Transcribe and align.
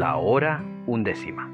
La 0.00 0.16
hora 0.16 0.64
undécima. 0.86 1.52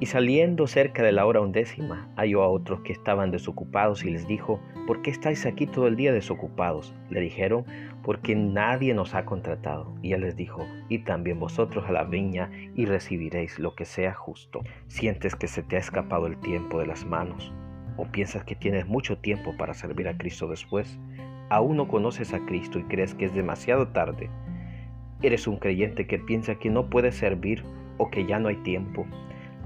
Y 0.00 0.04
saliendo 0.04 0.66
cerca 0.66 1.02
de 1.02 1.12
la 1.12 1.24
hora 1.24 1.40
undécima, 1.40 2.12
halló 2.14 2.42
a 2.42 2.48
otros 2.48 2.80
que 2.80 2.92
estaban 2.92 3.30
desocupados 3.30 4.04
y 4.04 4.10
les 4.10 4.28
dijo, 4.28 4.60
¿por 4.86 5.00
qué 5.00 5.08
estáis 5.08 5.46
aquí 5.46 5.66
todo 5.66 5.86
el 5.86 5.96
día 5.96 6.12
desocupados? 6.12 6.94
Le 7.08 7.22
dijeron, 7.22 7.64
porque 8.02 8.36
nadie 8.36 8.92
nos 8.92 9.14
ha 9.14 9.24
contratado. 9.24 9.94
Y 10.02 10.12
él 10.12 10.20
les 10.20 10.36
dijo, 10.36 10.66
y 10.90 10.98
también 11.04 11.40
vosotros 11.40 11.86
a 11.88 11.92
la 11.92 12.04
viña 12.04 12.50
y 12.74 12.84
recibiréis 12.84 13.58
lo 13.58 13.74
que 13.74 13.86
sea 13.86 14.12
justo. 14.12 14.60
¿Sientes 14.88 15.34
que 15.34 15.48
se 15.48 15.62
te 15.62 15.76
ha 15.76 15.78
escapado 15.78 16.26
el 16.26 16.38
tiempo 16.38 16.80
de 16.80 16.86
las 16.86 17.06
manos? 17.06 17.50
¿O 17.96 18.04
piensas 18.04 18.44
que 18.44 18.56
tienes 18.56 18.86
mucho 18.88 19.16
tiempo 19.16 19.56
para 19.56 19.72
servir 19.72 20.06
a 20.06 20.18
Cristo 20.18 20.48
después? 20.48 20.98
¿Aún 21.48 21.78
no 21.78 21.88
conoces 21.88 22.34
a 22.34 22.44
Cristo 22.44 22.78
y 22.78 22.82
crees 22.82 23.14
que 23.14 23.24
es 23.24 23.32
demasiado 23.32 23.88
tarde? 23.88 24.28
¿Eres 25.22 25.46
un 25.46 25.58
creyente 25.58 26.06
que 26.06 26.18
piensa 26.18 26.54
que 26.54 26.70
no 26.70 26.88
puede 26.88 27.12
servir 27.12 27.62
o 27.98 28.10
que 28.10 28.24
ya 28.24 28.38
no 28.38 28.48
hay 28.48 28.56
tiempo? 28.56 29.06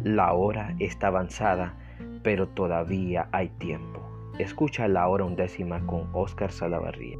La 0.02 0.32
hora 0.32 0.74
está 0.80 1.06
avanzada, 1.06 1.76
pero 2.24 2.48
todavía 2.48 3.28
hay 3.30 3.50
tiempo. 3.50 4.00
Escucha 4.40 4.88
la 4.88 5.06
hora 5.06 5.24
undécima 5.24 5.78
con 5.86 6.08
Oscar 6.12 6.50
Salavarría. 6.50 7.18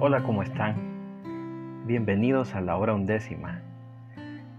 Hola, 0.00 0.20
¿cómo 0.24 0.42
están? 0.42 1.84
Bienvenidos 1.86 2.56
a 2.56 2.60
la 2.60 2.76
hora 2.76 2.92
undécima. 2.92 3.62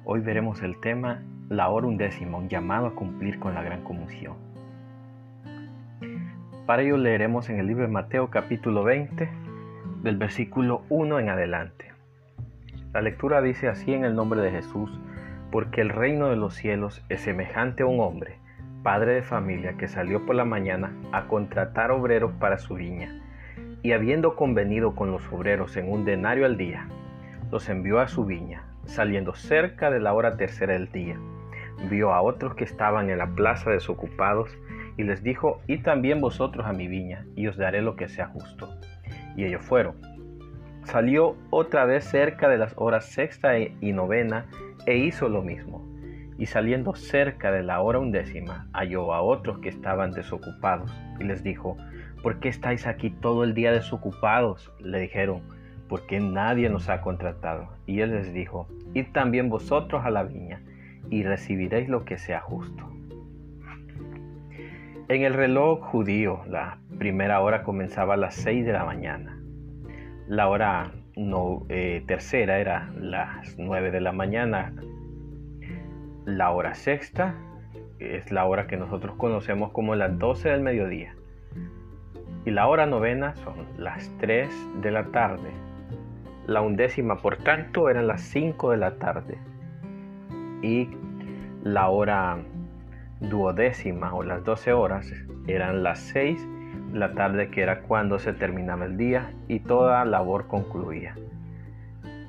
Hoy 0.05 0.21
veremos 0.21 0.61
el 0.61 0.79
tema 0.79 1.21
La 1.49 1.69
hora 1.69 1.85
undécima, 1.85 2.39
un 2.39 2.49
llamado 2.49 2.87
a 2.87 2.95
cumplir 2.95 3.37
con 3.37 3.53
la 3.53 3.61
gran 3.61 3.83
comisión. 3.83 4.33
Para 6.65 6.81
ello 6.81 6.97
leeremos 6.97 7.51
en 7.51 7.59
el 7.59 7.67
libro 7.67 7.83
de 7.83 7.91
Mateo 7.91 8.31
capítulo 8.31 8.83
20, 8.83 9.29
del 10.01 10.17
versículo 10.17 10.81
1 10.89 11.19
en 11.19 11.29
adelante. 11.29 11.93
La 12.93 13.03
lectura 13.03 13.43
dice 13.43 13.67
así 13.67 13.93
en 13.93 14.05
el 14.05 14.15
nombre 14.15 14.41
de 14.41 14.49
Jesús, 14.49 14.99
porque 15.51 15.81
el 15.81 15.89
reino 15.89 16.29
de 16.29 16.35
los 16.35 16.55
cielos 16.55 17.05
es 17.09 17.21
semejante 17.21 17.83
a 17.83 17.85
un 17.85 17.99
hombre, 17.99 18.39
padre 18.81 19.13
de 19.13 19.21
familia, 19.21 19.77
que 19.77 19.87
salió 19.87 20.25
por 20.25 20.33
la 20.33 20.45
mañana 20.45 20.93
a 21.11 21.27
contratar 21.27 21.91
obreros 21.91 22.31
para 22.39 22.57
su 22.57 22.73
viña, 22.73 23.21
y 23.83 23.91
habiendo 23.91 24.35
convenido 24.35 24.95
con 24.95 25.11
los 25.11 25.31
obreros 25.31 25.77
en 25.77 25.91
un 25.91 26.05
denario 26.05 26.47
al 26.47 26.57
día, 26.57 26.87
los 27.51 27.69
envió 27.69 27.99
a 27.99 28.07
su 28.07 28.25
viña, 28.25 28.63
saliendo 28.85 29.35
cerca 29.35 29.91
de 29.91 29.99
la 29.99 30.11
hora 30.15 30.37
tercera 30.37 30.73
del 30.73 30.91
día. 30.91 31.19
Vio 31.89 32.13
a 32.13 32.21
otros 32.21 32.55
que 32.55 32.63
estaban 32.63 33.09
en 33.09 33.17
la 33.17 33.27
plaza 33.27 33.69
desocupados, 33.71 34.49
y 34.97 35.03
les 35.03 35.23
dijo, 35.23 35.61
y 35.67 35.79
también 35.79 36.21
vosotros 36.21 36.65
a 36.65 36.73
mi 36.73 36.87
viña, 36.87 37.25
y 37.35 37.47
os 37.47 37.57
daré 37.57 37.81
lo 37.81 37.95
que 37.95 38.07
sea 38.07 38.27
justo. 38.27 38.69
Y 39.35 39.43
ellos 39.43 39.61
fueron. 39.63 39.95
Salió 40.83 41.35
otra 41.49 41.85
vez 41.85 42.05
cerca 42.05 42.47
de 42.47 42.57
las 42.57 42.73
horas 42.77 43.05
sexta 43.05 43.57
e, 43.57 43.75
y 43.81 43.91
novena, 43.91 44.45
e 44.85 44.97
hizo 44.97 45.29
lo 45.29 45.41
mismo. 45.41 45.85
Y 46.37 46.45
saliendo 46.45 46.95
cerca 46.95 47.51
de 47.51 47.63
la 47.63 47.81
hora 47.81 47.99
undécima, 47.99 48.67
halló 48.73 49.13
a 49.13 49.21
otros 49.21 49.59
que 49.59 49.69
estaban 49.69 50.11
desocupados, 50.11 50.91
y 51.19 51.23
les 51.23 51.43
dijo, 51.43 51.77
¿por 52.21 52.39
qué 52.39 52.49
estáis 52.49 52.87
aquí 52.87 53.09
todo 53.09 53.43
el 53.43 53.53
día 53.53 53.71
desocupados? 53.71 54.71
Le 54.79 54.99
dijeron, 54.99 55.41
porque 55.87 56.19
nadie 56.19 56.69
nos 56.69 56.89
ha 56.89 57.01
contratado. 57.01 57.69
Y 57.85 58.01
él 58.01 58.11
les 58.11 58.33
dijo, 58.33 58.67
id 58.93 59.07
también 59.11 59.49
vosotros 59.49 60.03
a 60.05 60.09
la 60.09 60.23
viña, 60.23 60.61
y 61.09 61.23
recibiréis 61.23 61.89
lo 61.89 62.05
que 62.05 62.17
sea 62.17 62.39
justo. 62.39 62.89
En 65.07 65.21
el 65.21 65.35
reloj 65.35 65.81
judío, 65.81 66.41
la 66.47 66.79
primera 66.97 67.39
hora 67.41 67.61
comenzaba 67.61 68.15
a 68.15 68.17
las 68.17 68.33
6 68.35 68.65
de 68.65 68.73
la 68.73 68.85
mañana. 68.85 69.39
La 70.27 70.47
hora 70.47 70.91
no, 71.15 71.65
eh, 71.69 72.03
tercera 72.07 72.57
era 72.59 72.91
las 72.97 73.55
9 73.59 73.91
de 73.91 74.01
la 74.01 74.11
mañana. 74.11 74.73
La 76.25 76.49
hora 76.49 76.73
sexta 76.73 77.35
es 77.99 78.31
la 78.31 78.45
hora 78.45 78.65
que 78.65 78.77
nosotros 78.77 79.15
conocemos 79.15 79.71
como 79.71 79.93
las 79.93 80.17
12 80.17 80.49
del 80.49 80.61
mediodía. 80.61 81.15
Y 82.45 82.51
la 82.51 82.67
hora 82.67 82.87
novena 82.87 83.35
son 83.35 83.67
las 83.77 84.11
3 84.17 84.49
de 84.81 84.91
la 84.91 85.05
tarde. 85.11 85.51
La 86.47 86.61
undécima, 86.61 87.17
por 87.17 87.37
tanto, 87.37 87.89
eran 87.89 88.07
las 88.07 88.21
5 88.21 88.71
de 88.71 88.77
la 88.77 88.95
tarde. 88.95 89.37
Y 90.61 90.89
la 91.63 91.89
hora 91.89 92.37
duodécima 93.19 94.13
o 94.13 94.23
las 94.23 94.43
12 94.43 94.73
horas 94.73 95.11
eran 95.47 95.83
las 95.83 95.99
6 95.99 96.47
de 96.91 96.99
la 96.99 97.13
tarde 97.13 97.49
que 97.49 97.61
era 97.61 97.81
cuando 97.81 98.19
se 98.19 98.33
terminaba 98.33 98.85
el 98.85 98.97
día 98.97 99.33
y 99.47 99.59
toda 99.59 100.05
labor 100.05 100.47
concluía. 100.47 101.15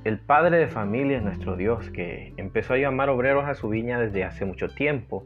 El 0.05 0.19
padre 0.19 0.59
de 0.59 0.69
familia 0.69 1.17
es 1.17 1.23
nuestro 1.25 1.57
Dios 1.57 1.91
que 1.91 2.33
empezó 2.37 2.75
a 2.75 2.79
llamar 2.79 3.09
obreros 3.09 3.45
a 3.47 3.55
su 3.55 3.69
viña 3.69 3.99
desde 3.99 4.25
hace 4.25 4.45
mucho 4.45 4.69
tiempo. 4.69 5.25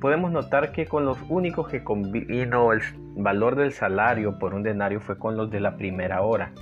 Podemos 0.00 0.30
notar 0.32 0.72
que 0.72 0.86
con 0.86 1.06
los 1.06 1.18
únicos 1.30 1.68
que 1.68 1.82
convino 1.82 2.72
el 2.72 2.82
valor 3.16 3.56
del 3.56 3.72
salario 3.72 4.38
por 4.38 4.52
un 4.52 4.62
denario 4.62 5.00
fue 5.00 5.18
con 5.18 5.36
los 5.36 5.50
de 5.50 5.60
la 5.60 5.76
primera 5.76 6.20
hora. 6.22 6.52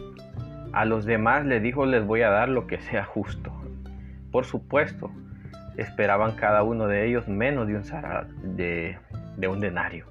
A 0.73 0.85
los 0.85 1.05
demás 1.05 1.45
le 1.45 1.59
dijo 1.59 1.87
les 1.87 2.07
voy 2.07 2.23
a 2.23 2.31
dar 2.31 2.49
lo 2.49 2.69
que 2.69 2.79
sea 2.81 3.05
justo. 3.05 3.51
Por 4.31 4.45
supuesto, 4.45 5.11
esperaban 5.81 6.33
cada 6.33 6.63
uno 6.63 6.87
de 6.87 7.07
ellos 7.07 7.27
menos 7.27 7.67
de 7.67 7.77
un, 7.77 8.57
de, 8.57 8.99
de 9.37 9.49
un 9.49 9.61
denario. 9.61 10.07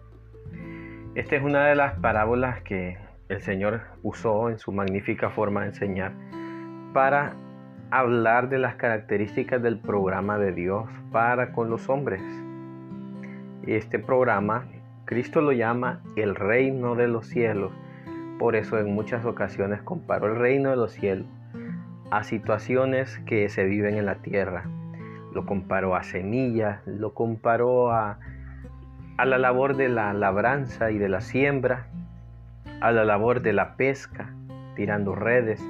Esta 1.15 1.35
es 1.35 1.43
una 1.43 1.67
de 1.67 1.75
las 1.75 1.93
parábolas 1.99 2.61
que 2.61 2.97
el 3.29 3.41
Señor 3.41 3.81
usó 4.01 4.49
en 4.49 4.57
su 4.57 4.71
magnífica 4.71 5.29
forma 5.29 5.61
de 5.61 5.67
enseñar 5.67 6.11
para 6.93 7.33
hablar 7.91 8.49
de 8.49 8.57
las 8.57 8.75
características 8.75 9.61
del 9.61 9.79
programa 9.79 10.39
de 10.39 10.53
Dios 10.53 10.89
para 11.11 11.51
con 11.51 11.69
los 11.69 11.87
hombres. 11.87 12.21
Este 13.67 13.99
programa, 13.99 14.65
Cristo 15.05 15.41
lo 15.41 15.51
llama 15.51 16.01
el 16.15 16.35
reino 16.35 16.95
de 16.95 17.07
los 17.07 17.27
cielos. 17.27 17.71
Por 18.39 18.55
eso 18.55 18.79
en 18.79 18.93
muchas 18.93 19.25
ocasiones 19.25 19.81
comparó 19.83 20.27
el 20.27 20.35
reino 20.35 20.71
de 20.71 20.77
los 20.77 20.93
cielos 20.93 21.27
a 22.09 22.23
situaciones 22.23 23.19
que 23.27 23.49
se 23.49 23.65
viven 23.65 23.95
en 23.95 24.07
la 24.07 24.15
tierra 24.15 24.63
lo 25.33 25.45
comparó 25.45 25.95
a 25.95 26.03
semillas, 26.03 26.85
lo 26.85 27.13
comparó 27.13 27.91
a, 27.91 28.19
a 29.17 29.25
la 29.25 29.37
labor 29.37 29.75
de 29.75 29.89
la 29.89 30.13
labranza 30.13 30.91
y 30.91 30.97
de 30.97 31.09
la 31.09 31.21
siembra, 31.21 31.87
a 32.81 32.91
la 32.91 33.03
labor 33.03 33.41
de 33.41 33.53
la 33.53 33.75
pesca, 33.75 34.33
tirando 34.75 35.15
redes. 35.15 35.63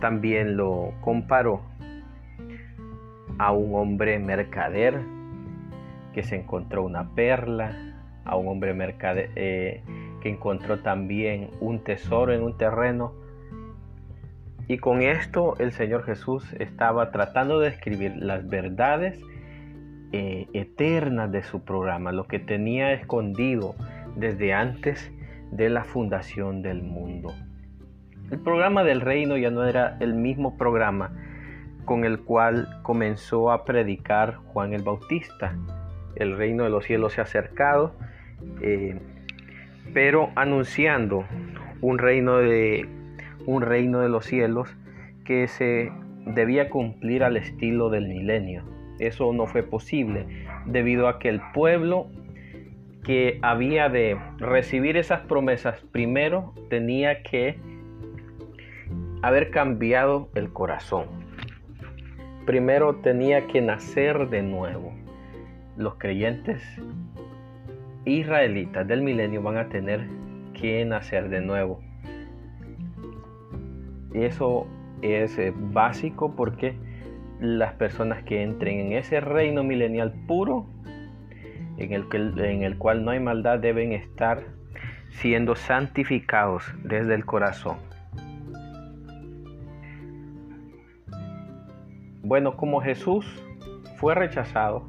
También 0.00 0.56
lo 0.56 0.92
comparó 1.00 1.62
a 3.38 3.52
un 3.52 3.74
hombre 3.74 4.18
mercader 4.18 5.00
que 6.12 6.22
se 6.22 6.36
encontró 6.36 6.82
una 6.84 7.14
perla, 7.14 7.94
a 8.24 8.36
un 8.36 8.48
hombre 8.48 8.74
mercader 8.74 9.30
eh, 9.36 9.82
que 10.20 10.28
encontró 10.28 10.80
también 10.80 11.50
un 11.60 11.82
tesoro 11.84 12.32
en 12.32 12.42
un 12.42 12.56
terreno 12.56 13.12
y 14.68 14.76
con 14.76 15.00
esto 15.00 15.56
el 15.58 15.72
Señor 15.72 16.04
Jesús 16.04 16.44
estaba 16.58 17.10
tratando 17.10 17.58
de 17.58 17.68
escribir 17.68 18.14
las 18.16 18.46
verdades 18.46 19.18
eh, 20.12 20.46
eternas 20.52 21.32
de 21.32 21.42
su 21.42 21.64
programa, 21.64 22.12
lo 22.12 22.26
que 22.26 22.38
tenía 22.38 22.92
escondido 22.92 23.74
desde 24.14 24.52
antes 24.52 25.10
de 25.50 25.70
la 25.70 25.84
fundación 25.84 26.60
del 26.60 26.82
mundo. 26.82 27.32
El 28.30 28.40
programa 28.40 28.84
del 28.84 29.00
reino 29.00 29.38
ya 29.38 29.50
no 29.50 29.64
era 29.64 29.96
el 30.00 30.12
mismo 30.12 30.58
programa 30.58 31.12
con 31.86 32.04
el 32.04 32.20
cual 32.20 32.68
comenzó 32.82 33.50
a 33.50 33.64
predicar 33.64 34.36
Juan 34.52 34.74
el 34.74 34.82
Bautista. 34.82 35.56
El 36.14 36.36
reino 36.36 36.64
de 36.64 36.70
los 36.70 36.84
cielos 36.84 37.14
se 37.14 37.22
ha 37.22 37.24
acercado, 37.24 37.94
eh, 38.60 39.00
pero 39.94 40.28
anunciando 40.36 41.24
un 41.80 41.96
reino 41.96 42.36
de 42.36 42.86
un 43.48 43.62
reino 43.62 44.00
de 44.00 44.10
los 44.10 44.26
cielos 44.26 44.68
que 45.24 45.48
se 45.48 45.90
debía 46.26 46.68
cumplir 46.68 47.24
al 47.24 47.38
estilo 47.38 47.88
del 47.88 48.06
milenio. 48.06 48.62
Eso 48.98 49.32
no 49.32 49.46
fue 49.46 49.62
posible 49.62 50.26
debido 50.66 51.08
a 51.08 51.18
que 51.18 51.30
el 51.30 51.40
pueblo 51.54 52.08
que 53.04 53.38
había 53.40 53.88
de 53.88 54.18
recibir 54.36 54.98
esas 54.98 55.20
promesas 55.20 55.80
primero 55.92 56.52
tenía 56.68 57.22
que 57.22 57.56
haber 59.22 59.50
cambiado 59.50 60.28
el 60.34 60.52
corazón. 60.52 61.06
Primero 62.44 62.96
tenía 62.96 63.46
que 63.46 63.62
nacer 63.62 64.28
de 64.28 64.42
nuevo. 64.42 64.92
Los 65.78 65.94
creyentes 65.94 66.62
israelitas 68.04 68.86
del 68.86 69.00
milenio 69.00 69.40
van 69.40 69.56
a 69.56 69.70
tener 69.70 70.06
que 70.52 70.84
nacer 70.84 71.30
de 71.30 71.40
nuevo. 71.40 71.87
Eso 74.18 74.66
es 75.02 75.38
eh, 75.38 75.52
básico 75.54 76.34
porque 76.34 76.74
las 77.40 77.74
personas 77.74 78.22
que 78.24 78.42
entren 78.42 78.80
en 78.80 78.92
ese 78.92 79.20
reino 79.20 79.62
milenial 79.62 80.12
puro, 80.26 80.66
en 81.76 81.92
el, 81.92 82.08
que, 82.08 82.16
en 82.16 82.62
el 82.62 82.76
cual 82.78 83.04
no 83.04 83.12
hay 83.12 83.20
maldad, 83.20 83.58
deben 83.58 83.92
estar 83.92 84.42
siendo 85.10 85.54
santificados 85.54 86.64
desde 86.82 87.14
el 87.14 87.24
corazón. 87.24 87.76
Bueno, 92.22 92.56
como 92.56 92.80
Jesús 92.80 93.24
fue 93.96 94.14
rechazado, 94.14 94.84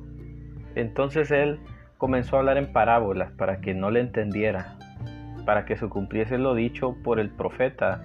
entonces 0.75 1.31
él 1.31 1.59
comenzó 1.97 2.35
a 2.35 2.39
hablar 2.39 2.57
en 2.57 2.73
parábolas 2.73 3.31
para 3.31 3.61
que 3.61 3.73
no 3.73 3.91
le 3.91 4.01
entendiera, 4.01 4.77
para 5.45 5.65
que 5.65 5.77
se 5.77 5.87
cumpliese 5.87 6.37
lo 6.37 6.55
dicho 6.55 6.95
por 7.03 7.19
el 7.19 7.29
profeta, 7.29 8.01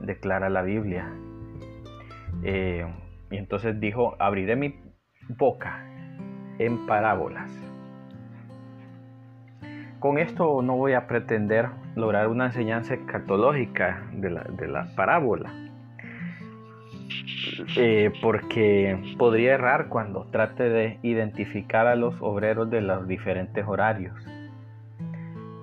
declara 0.00 0.48
la 0.50 0.62
Biblia. 0.62 1.10
Eh, 2.42 2.86
y 3.30 3.36
entonces 3.36 3.78
dijo, 3.80 4.16
abriré 4.18 4.56
mi 4.56 4.78
boca 5.28 5.84
en 6.58 6.86
parábolas. 6.86 7.50
Con 9.98 10.18
esto 10.18 10.62
no 10.62 10.76
voy 10.76 10.92
a 10.92 11.06
pretender 11.06 11.68
lograr 11.96 12.28
una 12.28 12.46
enseñanza 12.46 12.94
escatológica 12.94 14.02
de 14.12 14.30
la, 14.30 14.42
de 14.44 14.68
la 14.68 14.86
parábola, 14.94 15.52
eh, 17.76 18.12
porque 18.22 19.14
podría 19.18 19.54
errar 19.54 19.88
cuando 19.88 20.26
trate 20.26 20.68
de 20.68 20.98
identificar 21.02 21.86
a 21.86 21.96
los 21.96 22.14
obreros 22.20 22.70
de 22.70 22.82
los 22.82 23.08
diferentes 23.08 23.66
horarios. 23.66 24.14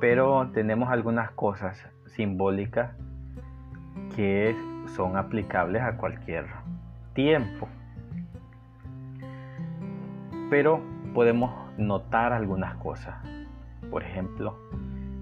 Pero 0.02 0.50
tenemos 0.54 0.90
algunas 0.90 1.32
cosas 1.32 1.88
simbólicas 2.08 2.98
que 4.16 4.56
son 4.96 5.18
aplicables 5.18 5.82
a 5.82 5.98
cualquier 5.98 6.46
tiempo. 7.14 7.68
Pero 10.50 10.82
podemos 11.14 11.52
notar 11.78 12.34
algunas 12.34 12.76
cosas. 12.76 13.16
Por 13.90 14.04
ejemplo, 14.04 14.58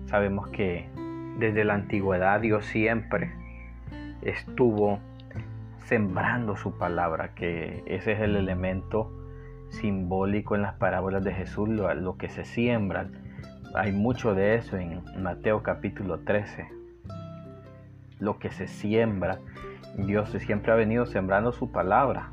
sabemos 0.06 0.48
que 0.50 0.90
desde 1.38 1.64
la 1.64 1.74
antigüedad 1.74 2.42
Dios 2.42 2.66
siempre 2.66 3.32
estuvo 4.22 5.00
sembrando 5.86 6.56
su 6.56 6.78
palabra, 6.78 7.34
que 7.34 7.84
ese 7.86 8.14
es 8.14 8.22
el 8.22 8.36
elemento 8.36 9.12
simbólico 9.70 10.56
en 10.56 10.62
las 10.62 10.76
parábolas 10.76 11.24
de 11.24 11.34
Jesús, 11.34 11.70
lo, 11.70 12.18
que 12.18 12.30
se 12.30 12.46
siembra. 12.46 13.08
Hay 13.74 13.92
mucho 13.92 14.36
de 14.36 14.56
eso 14.56 14.78
en 14.78 15.02
Mateo 15.22 15.64
capítulo 15.64 16.20
13. 16.20 16.81
Lo 18.22 18.40
que 18.40 18.50
se 18.50 18.68
siembra. 18.68 19.40
Dios 19.98 20.30
siempre 20.40 20.72
ha 20.72 20.76
venido 20.76 21.06
sembrando 21.06 21.52
su 21.52 21.74
palabra. 21.74 22.32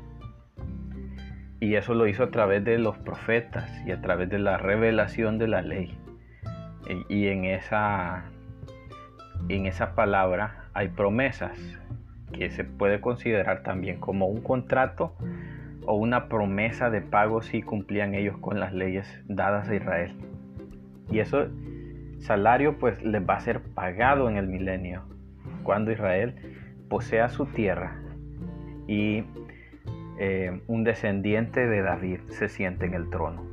Y 1.59 1.75
eso 1.75 1.93
lo 1.93 2.07
hizo 2.07 2.23
a 2.23 2.31
través 2.31 2.63
de 2.63 2.77
los 2.77 2.97
profetas 2.99 3.69
y 3.85 3.91
a 3.91 3.99
través 3.99 4.29
de 4.29 4.39
la 4.39 4.57
revelación 4.57 5.37
de 5.37 5.47
la 5.49 5.61
ley. 5.61 5.97
Y, 7.09 7.27
en, 7.27 7.43
esa, 7.43 8.23
en 9.49 9.69
palabra 9.93 10.69
hay 10.73 10.87
promesas 10.87 11.59
que 12.31 12.49
se 12.49 12.63
puede 12.63 13.01
considerar 13.01 13.63
también 13.63 13.99
como 13.99 14.27
un 14.27 14.41
contrato 14.41 15.15
o 15.85 15.95
una 15.95 16.29
promesa 16.29 16.89
de 16.89 17.01
pago 17.01 17.41
si 17.41 17.61
cumplían 17.61 18.13
ellos 18.15 18.37
con 18.37 18.59
las 18.59 18.73
leyes 18.73 19.21
dadas 19.27 19.67
a 19.69 19.75
Israel. 19.75 20.15
Y 21.11 21.19
eso 21.19 21.47
salario 22.19 22.77
pues 22.77 23.01
les 23.03 23.27
va 23.27 23.35
a 23.35 23.39
ser 23.39 23.61
pagado 23.61 24.29
en 24.29 24.37
el 24.37 24.47
milenio, 24.47 25.03
cuando 25.69 25.91
Israel 25.91 26.33
posea 26.89 27.29
su 27.29 27.45
tierra 27.45 27.95
y 28.87 29.23
eh, 30.17 30.63
un 30.65 30.83
descendiente 30.83 31.67
de 31.67 31.83
David 31.83 32.21
se 32.29 32.49
siente 32.49 32.87
en 32.87 32.95
el 32.95 33.11
trono. 33.11 33.43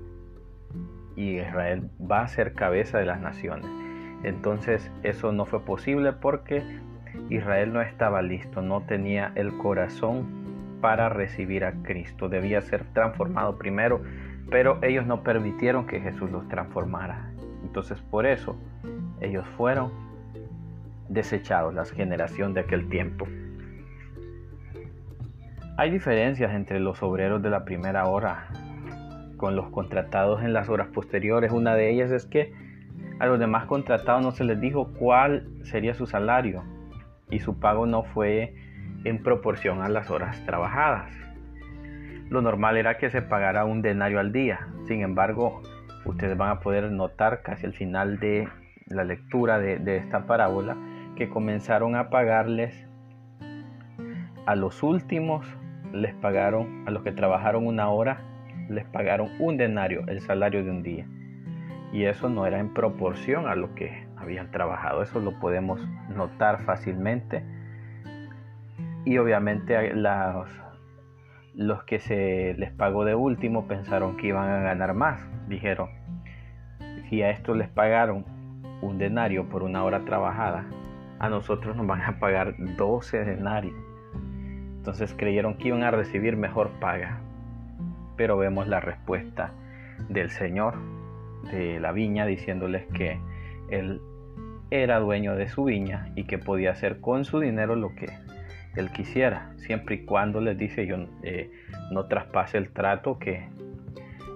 Y 1.15 1.39
Israel 1.39 1.91
va 2.01 2.23
a 2.23 2.29
ser 2.29 2.55
cabeza 2.55 2.97
de 2.97 3.05
las 3.05 3.21
naciones. 3.21 3.67
Entonces 4.23 4.91
eso 5.03 5.31
no 5.33 5.45
fue 5.45 5.61
posible 5.67 6.15
porque 6.15 6.63
Israel 7.29 7.75
no 7.75 7.83
estaba 7.83 8.23
listo, 8.23 8.63
no 8.63 8.81
tenía 8.87 9.33
el 9.35 9.55
corazón 9.59 10.79
para 10.81 11.11
recibir 11.11 11.67
a 11.67 11.83
Cristo. 11.83 12.31
Debía 12.31 12.63
ser 12.63 12.85
transformado 12.95 13.59
primero, 13.59 14.01
pero 14.51 14.83
ellos 14.83 15.05
no 15.05 15.23
permitieron 15.23 15.87
que 15.87 16.01
Jesús 16.01 16.31
los 16.31 16.49
transformara. 16.49 17.31
Entonces 17.63 18.01
por 18.01 18.25
eso 18.25 18.57
ellos 19.21 19.47
fueron 19.59 20.06
desechados, 21.09 21.75
la 21.75 21.85
generación 21.85 22.55
de 22.55 22.61
aquel 22.61 22.89
tiempo. 22.89 23.27
Hay 25.79 25.91
diferencias 25.91 26.55
entre 26.55 26.81
los 26.81 27.03
obreros 27.03 27.43
de 27.43 27.51
la 27.51 27.65
primera 27.65 28.07
hora 28.07 28.49
con 29.37 29.57
los 29.57 29.69
contratados 29.71 30.43
en 30.43 30.53
las 30.53 30.69
horas 30.69 30.89
posteriores. 30.89 31.53
Una 31.53 31.75
de 31.75 31.91
ellas 31.91 32.11
es 32.11 32.25
que 32.25 32.53
a 33.19 33.27
los 33.27 33.39
demás 33.39 33.67
contratados 33.67 34.23
no 34.23 34.31
se 34.31 34.45
les 34.45 34.61
dijo 34.61 34.93
cuál 34.99 35.49
sería 35.65 35.95
su 35.95 36.07
salario 36.07 36.65
y 37.31 37.41
su 37.41 37.59
pago 37.59 37.87
no 37.87 38.05
fue 38.05 38.55
en 39.05 39.23
proporción 39.23 39.83
a 39.83 39.89
las 39.89 40.11
horas 40.11 40.45
trabajadas. 40.47 41.13
Lo 42.29 42.43
normal 42.43 42.77
era 42.77 42.99
que 42.99 43.11
se 43.11 43.23
pagara 43.23 43.65
un 43.65 43.83
denario 43.83 44.19
al 44.19 44.33
día. 44.33 44.67
Sin 44.87 45.03
embargo, 45.03 45.63
ustedes 46.05 46.37
van 46.37 46.51
a 46.51 46.61
poder 46.61 46.91
notar 46.91 47.43
casi 47.43 47.67
al 47.67 47.73
final 47.73 48.19
de 48.19 48.49
la 48.87 49.05
lectura 49.05 49.59
de, 49.59 49.97
esta 49.97 50.27
parábola 50.27 50.77
que 51.17 51.29
comenzaron 51.29 51.97
a 51.97 52.11
pagarles 52.11 52.87
a 54.47 54.55
los 54.55 54.83
últimos, 54.85 55.45
les 55.93 56.15
pagaron, 56.15 56.85
a 56.87 56.91
los 56.93 57.03
que 57.03 57.11
trabajaron 57.11 57.67
una 57.67 57.89
hora, 57.89 58.21
les 58.69 58.85
pagaron 58.85 59.31
un 59.41 59.57
denario, 59.57 60.05
el 60.07 60.21
salario 60.21 60.65
de 60.65 60.71
un 60.71 60.83
día. 60.83 61.07
Y 61.93 62.05
eso 62.05 62.29
no 62.29 62.47
era 62.47 62.61
en 62.61 62.73
proporción 62.73 63.49
a 63.49 63.55
lo 63.55 63.75
que 63.75 64.07
habían 64.17 64.51
trabajado. 64.51 65.03
Eso 65.03 65.21
lo 65.21 65.39
podemos 65.41 65.81
notar 66.15 66.63
fácilmente. 66.63 67.43
Y 69.05 69.19
obviamente 69.19 69.95
los, 69.95 71.85
que 71.85 71.99
se 71.99 72.55
les 72.59 72.73
pagó 72.73 73.05
de 73.05 73.15
último 73.15 73.67
pensaron 73.67 74.17
que 74.17 74.29
iban 74.29 74.49
a 74.49 74.61
ganar 74.61 74.95
más. 74.95 75.21
Dijeron, 75.49 75.91
si 77.09 77.23
a 77.23 77.31
estos 77.31 77.57
les 77.57 77.69
pagaron 77.69 78.25
un 78.83 78.99
denario 78.99 79.49
por 79.49 79.63
una 79.63 79.85
hora 79.85 80.05
trabajada, 80.05 80.67
a 81.19 81.29
nosotros 81.29 81.77
nos 81.77 81.87
van 81.87 82.03
a 82.03 82.19
pagar 82.19 82.55
12 82.77 83.25
denarios. 83.25 83.77
Entonces 84.77 85.15
creyeron 85.17 85.57
que 85.57 85.69
iban 85.69 85.83
a 85.83 85.91
recibir 85.91 86.37
mejor 86.37 86.71
paga. 86.81 87.21
Pero 88.17 88.37
vemos 88.37 88.69
la 88.69 88.81
respuesta 88.81 89.53
del 90.09 90.31
Señor 90.31 90.75
de 91.51 91.81
la 91.81 91.93
viña 91.93 92.27
diciéndoles 92.27 92.87
que 92.93 93.19
él 93.71 94.01
era 94.71 94.99
dueño 94.99 95.37
de 95.37 95.49
su 95.49 95.65
viña 95.65 96.11
y 96.17 96.25
que 96.25 96.39
podía 96.39 96.73
hacer 96.73 97.01
con 97.01 97.25
su 97.25 97.41
dinero 97.41 97.77
lo 97.77 97.95
que 97.95 98.11
él 98.75 98.91
quisiera, 98.91 99.53
siempre 99.57 99.97
y 99.97 100.05
cuando 100.05 100.41
les 100.41 100.59
dice 100.59 100.87
yo 100.87 100.97
eh, 101.23 101.51
no 101.91 102.07
traspase 102.07 102.59
el 102.59 102.71
trato 102.71 103.19
que 103.19 103.49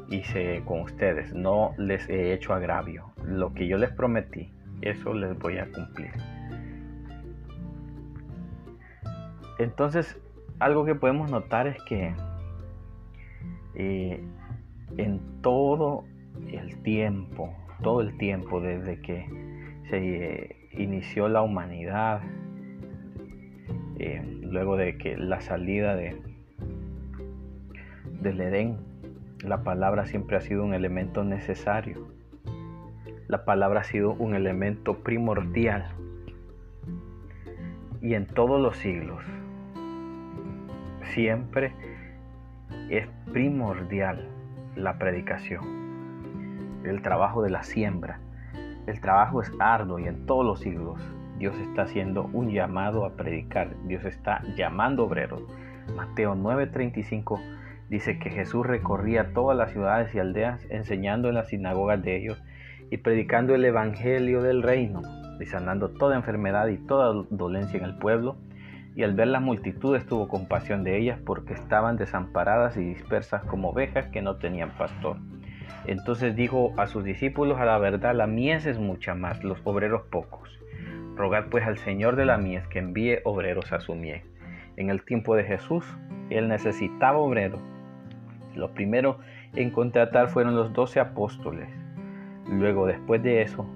hice 0.08 0.62
con 0.64 0.80
ustedes, 0.80 1.34
no 1.34 1.74
les 1.76 2.08
he 2.08 2.32
hecho 2.32 2.54
agravio, 2.54 3.12
lo 3.24 3.52
que 3.52 3.66
yo 3.66 3.76
les 3.76 3.90
prometí, 3.90 4.50
eso 4.80 5.14
les 5.14 5.38
voy 5.38 5.58
a 5.58 5.70
cumplir. 5.70 6.12
Entonces, 9.60 10.18
algo 10.58 10.86
que 10.86 10.94
podemos 10.94 11.30
notar 11.30 11.66
es 11.66 11.76
que 11.82 12.14
eh, 13.74 14.24
en 14.96 15.20
todo 15.42 16.04
el 16.50 16.80
tiempo, 16.82 17.52
todo 17.82 18.00
el 18.00 18.16
tiempo 18.16 18.62
desde 18.62 19.02
que 19.02 19.26
se 19.90 19.98
eh, 19.98 20.56
inició 20.72 21.28
la 21.28 21.42
humanidad, 21.42 22.22
eh, 23.98 24.22
luego 24.40 24.78
de 24.78 24.96
que 24.96 25.18
la 25.18 25.42
salida 25.42 25.94
de, 25.94 26.18
del 28.22 28.40
Edén, 28.40 28.78
la 29.44 29.62
palabra 29.62 30.06
siempre 30.06 30.38
ha 30.38 30.40
sido 30.40 30.64
un 30.64 30.72
elemento 30.72 31.22
necesario. 31.22 32.08
La 33.28 33.44
palabra 33.44 33.80
ha 33.80 33.84
sido 33.84 34.14
un 34.14 34.34
elemento 34.34 35.02
primordial. 35.02 35.92
Y 38.00 38.14
en 38.14 38.24
todos 38.26 38.58
los 38.58 38.78
siglos, 38.78 39.22
siempre 41.10 41.72
es 42.88 43.06
primordial 43.32 44.28
la 44.76 44.98
predicación, 44.98 46.80
el 46.84 47.02
trabajo 47.02 47.42
de 47.42 47.50
la 47.50 47.62
siembra 47.62 48.20
el 48.86 49.00
trabajo 49.00 49.40
es 49.40 49.52
arduo 49.60 49.98
y 49.98 50.08
en 50.08 50.26
todos 50.26 50.44
los 50.44 50.60
siglos 50.60 51.00
Dios 51.38 51.56
está 51.58 51.82
haciendo 51.82 52.28
un 52.32 52.50
llamado 52.50 53.04
a 53.04 53.10
predicar. 53.14 53.76
Dios 53.84 54.04
está 54.04 54.42
llamando 54.56 55.04
obreros. 55.04 55.42
Mateo 55.94 56.34
9:35 56.34 57.40
dice 57.88 58.18
que 58.18 58.30
Jesús 58.30 58.66
recorría 58.66 59.32
todas 59.32 59.56
las 59.56 59.70
ciudades 59.70 60.14
y 60.14 60.18
aldeas 60.18 60.66
enseñando 60.70 61.28
en 61.28 61.34
las 61.34 61.48
sinagogas 61.48 62.02
de 62.02 62.16
ellos 62.16 62.42
y 62.90 62.96
predicando 62.98 63.54
el 63.54 63.64
evangelio 63.64 64.42
del 64.42 64.62
reino 64.62 65.02
y 65.38 65.46
sanando 65.46 65.90
toda 65.90 66.16
enfermedad 66.16 66.66
y 66.68 66.76
toda 66.76 67.12
dolencia 67.30 67.78
en 67.78 67.84
el 67.84 67.96
pueblo. 67.96 68.36
Y 69.00 69.02
al 69.02 69.14
ver 69.14 69.28
las 69.28 69.40
multitudes 69.40 70.04
tuvo 70.04 70.28
compasión 70.28 70.84
de 70.84 70.98
ellas 70.98 71.18
porque 71.24 71.54
estaban 71.54 71.96
desamparadas 71.96 72.76
y 72.76 72.84
dispersas 72.84 73.42
como 73.44 73.70
ovejas 73.70 74.08
que 74.08 74.20
no 74.20 74.36
tenían 74.36 74.76
pastor. 74.76 75.16
Entonces 75.86 76.36
dijo 76.36 76.74
a 76.76 76.86
sus 76.86 77.02
discípulos, 77.02 77.58
a 77.58 77.64
la 77.64 77.78
verdad, 77.78 78.14
la 78.14 78.26
mies 78.26 78.66
es 78.66 78.78
mucha 78.78 79.14
más, 79.14 79.42
los 79.42 79.58
obreros 79.64 80.02
pocos. 80.10 80.50
Rogad 81.16 81.46
pues 81.46 81.64
al 81.64 81.78
Señor 81.78 82.14
de 82.16 82.26
la 82.26 82.36
mies 82.36 82.66
que 82.66 82.80
envíe 82.80 83.20
obreros 83.24 83.72
a 83.72 83.80
su 83.80 83.94
mies. 83.94 84.22
En 84.76 84.90
el 84.90 85.02
tiempo 85.02 85.34
de 85.34 85.44
Jesús, 85.44 85.82
él 86.28 86.48
necesitaba 86.48 87.16
obreros. 87.16 87.62
Los 88.54 88.72
primeros 88.72 89.16
en 89.56 89.70
contratar 89.70 90.28
fueron 90.28 90.56
los 90.56 90.74
doce 90.74 91.00
apóstoles. 91.00 91.70
Luego, 92.50 92.86
después 92.86 93.22
de 93.22 93.40
eso, 93.40 93.66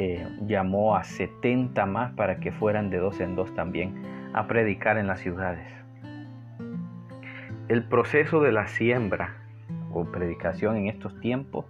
eh, 0.00 0.24
llamó 0.46 0.94
a 0.94 1.02
70 1.02 1.84
más 1.86 2.12
para 2.12 2.38
que 2.38 2.52
fueran 2.52 2.88
de 2.88 2.98
dos 2.98 3.18
en 3.18 3.34
dos 3.34 3.52
también 3.56 4.00
a 4.32 4.46
predicar 4.46 4.96
en 4.96 5.08
las 5.08 5.18
ciudades. 5.18 5.66
El 7.66 7.82
proceso 7.82 8.40
de 8.40 8.52
la 8.52 8.68
siembra 8.68 9.34
o 9.92 10.04
predicación 10.04 10.76
en 10.76 10.86
estos 10.86 11.18
tiempos 11.18 11.66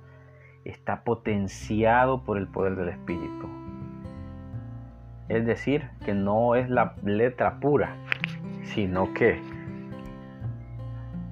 está 0.66 1.04
potenciado 1.04 2.22
por 2.24 2.36
el 2.36 2.48
poder 2.48 2.76
del 2.76 2.90
Espíritu. 2.90 3.48
Es 5.30 5.46
decir, 5.46 5.88
que 6.04 6.12
no 6.12 6.54
es 6.54 6.68
la 6.68 6.96
letra 7.02 7.60
pura, 7.60 7.96
sino 8.62 9.14
que 9.14 9.40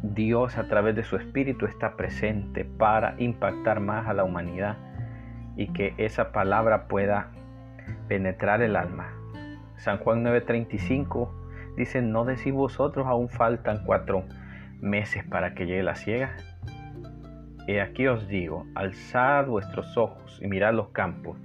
Dios 0.03 0.57
a 0.57 0.67
través 0.67 0.97
de 0.97 1.05
su 1.05 1.17
Espíritu 1.17 1.67
está 1.67 1.95
presente 1.95 2.65
para 2.65 3.17
impactar 3.19 3.81
más 3.81 4.07
a 4.07 4.15
la 4.15 4.25
humanidad 4.25 4.79
y 5.57 5.73
que 5.73 5.95
esa 5.99 6.33
palabra 6.33 6.87
pueda 6.87 7.31
penetrar 8.09 8.63
el 8.63 8.77
alma. 8.77 9.13
San 9.77 9.99
Juan 9.99 10.25
9:35 10.25 11.29
dice, 11.77 12.03
no 12.03 12.25
decís 12.25 12.53
vosotros 12.53 13.07
aún 13.07 13.29
faltan 13.29 13.85
cuatro 13.85 14.25
meses 14.81 15.25
para 15.25 15.55
que 15.55 15.67
llegue 15.67 15.83
la 15.83 15.95
ciega. 15.95 16.37
Y 17.67 17.79
aquí 17.79 18.07
os 18.07 18.29
digo, 18.29 18.67
alzad 18.75 19.47
vuestros 19.47 19.97
ojos 19.97 20.39
y 20.41 20.47
mirad 20.47 20.73
los 20.73 20.89
campos, 20.91 21.37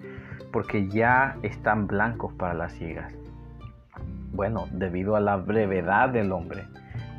porque 0.52 0.88
ya 0.88 1.38
están 1.42 1.88
blancos 1.88 2.34
para 2.34 2.54
las 2.54 2.74
ciegas. 2.74 3.14
Bueno, 4.32 4.68
debido 4.72 5.16
a 5.16 5.20
la 5.20 5.38
brevedad 5.38 6.10
del 6.10 6.32
hombre, 6.32 6.64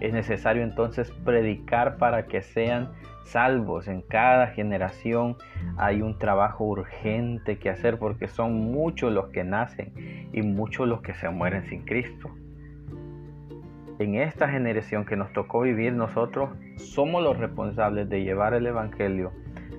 es 0.01 0.13
necesario 0.13 0.63
entonces 0.63 1.11
predicar 1.25 1.97
para 1.97 2.27
que 2.27 2.43
sean 2.43 2.91
salvos. 3.25 3.89
En 3.89 4.03
cada 4.03 4.49
generación 4.49 5.37
hay 5.77 6.03
un 6.03 6.19
trabajo 6.19 6.65
urgente 6.65 7.59
que 7.59 7.71
hacer 7.71 7.99
porque 7.99 8.29
son 8.29 8.73
muchos 8.73 9.13
los 9.13 9.29
que 9.29 9.45
nacen 9.45 10.31
y 10.33 10.43
muchos 10.43 10.89
los 10.89 11.03
que 11.03 11.15
se 11.15 11.29
mueren 11.29 11.65
sin 11.67 11.83
Cristo. 11.83 12.31
En 13.99 14.17
esta 14.17 14.49
generación 14.49 15.05
que 15.05 15.17
nos 15.17 15.33
tocó 15.33 15.61
vivir 15.61 15.93
nosotros 15.93 16.51
somos 16.77 17.23
los 17.23 17.39
responsables 17.39 18.09
de 18.09 18.25
llevar 18.25 18.55
el 18.55 18.67
Evangelio 18.67 19.33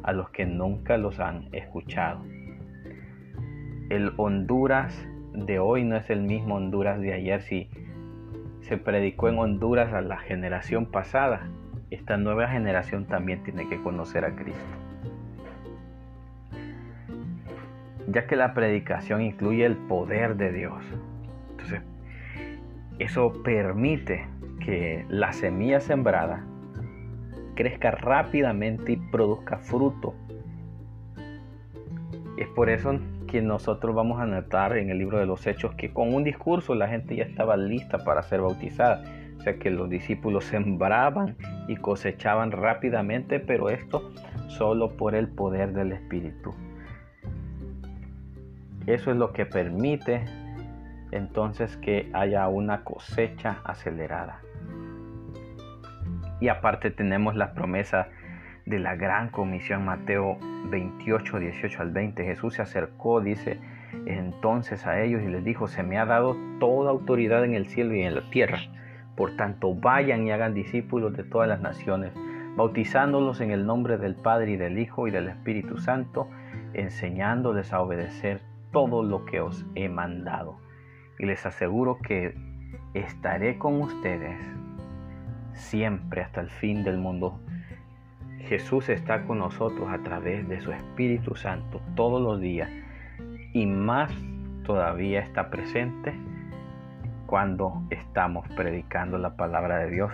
a 0.03 0.13
los 0.13 0.29
que 0.29 0.45
nunca 0.45 0.97
los 0.97 1.19
han 1.19 1.49
escuchado. 1.51 2.23
El 3.89 4.13
Honduras 4.17 5.07
de 5.33 5.59
hoy 5.59 5.83
no 5.83 5.97
es 5.97 6.09
el 6.09 6.21
mismo 6.21 6.55
Honduras 6.55 6.99
de 6.99 7.13
ayer 7.13 7.41
si 7.41 7.69
se 8.61 8.77
predicó 8.77 9.29
en 9.29 9.39
Honduras 9.39 9.93
a 9.93 10.01
la 10.01 10.17
generación 10.17 10.85
pasada 10.85 11.49
esta 11.93 12.17
nueva 12.17 12.47
generación 12.47 13.05
también 13.05 13.43
tiene 13.43 13.67
que 13.69 13.81
conocer 13.81 14.25
a 14.25 14.35
Cristo. 14.35 14.61
Ya 18.07 18.27
que 18.27 18.35
la 18.35 18.53
predicación 18.53 19.21
incluye 19.21 19.65
el 19.65 19.75
poder 19.75 20.35
de 20.35 20.51
Dios. 20.51 20.83
Entonces, 21.51 21.81
eso 22.99 23.41
permite 23.43 24.25
que 24.59 25.05
la 25.09 25.33
semilla 25.33 25.79
sembrada 25.79 26.43
crezca 27.55 27.91
rápidamente 27.91 28.93
y 28.93 28.97
produzca 28.97 29.57
fruto. 29.57 30.15
Es 32.37 32.47
por 32.49 32.69
eso 32.69 32.99
que 33.27 33.41
nosotros 33.41 33.95
vamos 33.95 34.19
a 34.19 34.25
notar 34.25 34.77
en 34.77 34.89
el 34.89 34.97
libro 34.97 35.19
de 35.19 35.25
los 35.25 35.45
Hechos 35.47 35.73
que 35.75 35.93
con 35.93 36.13
un 36.13 36.23
discurso 36.23 36.75
la 36.75 36.87
gente 36.87 37.15
ya 37.15 37.23
estaba 37.23 37.55
lista 37.57 37.99
para 37.99 38.23
ser 38.23 38.41
bautizada 38.41 39.03
sea 39.43 39.59
que 39.59 39.69
los 39.69 39.89
discípulos 39.89 40.45
sembraban 40.45 41.35
y 41.67 41.75
cosechaban 41.77 42.51
rápidamente, 42.51 43.39
pero 43.39 43.69
esto 43.69 44.11
solo 44.47 44.97
por 44.97 45.15
el 45.15 45.27
poder 45.27 45.73
del 45.73 45.91
Espíritu. 45.91 46.53
Eso 48.85 49.11
es 49.11 49.17
lo 49.17 49.31
que 49.31 49.45
permite 49.45 50.25
entonces 51.11 51.77
que 51.77 52.09
haya 52.13 52.47
una 52.47 52.83
cosecha 52.83 53.61
acelerada. 53.63 54.41
Y 56.41 56.49
aparte 56.49 56.91
tenemos 56.91 57.35
la 57.35 57.53
promesa 57.53 58.09
de 58.65 58.79
la 58.79 58.95
gran 58.95 59.29
comisión, 59.29 59.85
Mateo 59.85 60.37
28, 60.69 61.39
18 61.39 61.81
al 61.81 61.91
20. 61.91 62.25
Jesús 62.25 62.55
se 62.55 62.61
acercó, 62.61 63.21
dice 63.21 63.59
entonces 64.05 64.85
a 64.85 65.01
ellos 65.01 65.21
y 65.23 65.27
les 65.27 65.43
dijo, 65.43 65.67
se 65.67 65.83
me 65.83 65.97
ha 65.97 66.05
dado 66.05 66.35
toda 66.59 66.91
autoridad 66.91 67.45
en 67.45 67.53
el 67.53 67.67
cielo 67.67 67.95
y 67.95 68.01
en 68.01 68.15
la 68.15 68.29
tierra. 68.29 68.59
Por 69.15 69.35
tanto, 69.35 69.75
vayan 69.75 70.25
y 70.25 70.31
hagan 70.31 70.53
discípulos 70.53 71.15
de 71.15 71.23
todas 71.23 71.47
las 71.47 71.61
naciones, 71.61 72.13
bautizándolos 72.55 73.41
en 73.41 73.51
el 73.51 73.65
nombre 73.65 73.97
del 73.97 74.15
Padre 74.15 74.51
y 74.51 74.57
del 74.57 74.79
Hijo 74.79 75.07
y 75.07 75.11
del 75.11 75.27
Espíritu 75.27 75.77
Santo, 75.77 76.27
enseñándoles 76.73 77.73
a 77.73 77.81
obedecer 77.81 78.41
todo 78.71 79.03
lo 79.03 79.25
que 79.25 79.41
os 79.41 79.65
he 79.75 79.89
mandado. 79.89 80.57
Y 81.19 81.25
les 81.25 81.45
aseguro 81.45 81.99
que 81.99 82.35
estaré 82.93 83.57
con 83.57 83.81
ustedes 83.81 84.37
siempre 85.53 86.21
hasta 86.21 86.41
el 86.41 86.49
fin 86.49 86.83
del 86.83 86.97
mundo. 86.97 87.39
Jesús 88.39 88.89
está 88.89 89.25
con 89.25 89.39
nosotros 89.39 89.87
a 89.89 89.99
través 89.99 90.47
de 90.49 90.59
su 90.59 90.71
Espíritu 90.71 91.35
Santo 91.35 91.81
todos 91.95 92.21
los 92.21 92.41
días 92.41 92.69
y 93.53 93.65
más 93.65 94.11
todavía 94.65 95.21
está 95.21 95.49
presente 95.49 96.13
cuando 97.33 97.81
estamos 97.89 98.47
predicando 98.49 99.17
la 99.17 99.35
palabra 99.35 99.79
de 99.79 99.89
Dios. 99.89 100.13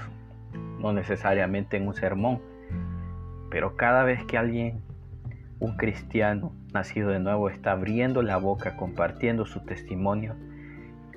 No 0.79 0.93
necesariamente 0.93 1.75
en 1.75 1.85
un 1.85 1.93
sermón, 1.93 2.39
pero 3.51 3.75
cada 3.75 4.05
vez 4.05 4.23
que 4.23 4.37
alguien, 4.37 4.81
un 5.59 5.75
cristiano 5.75 6.53
nacido 6.73 7.09
de 7.09 7.19
nuevo, 7.19 7.49
está 7.49 7.73
abriendo 7.73 8.21
la 8.21 8.37
boca, 8.37 8.77
compartiendo 8.77 9.45
su 9.45 9.65
testimonio, 9.65 10.37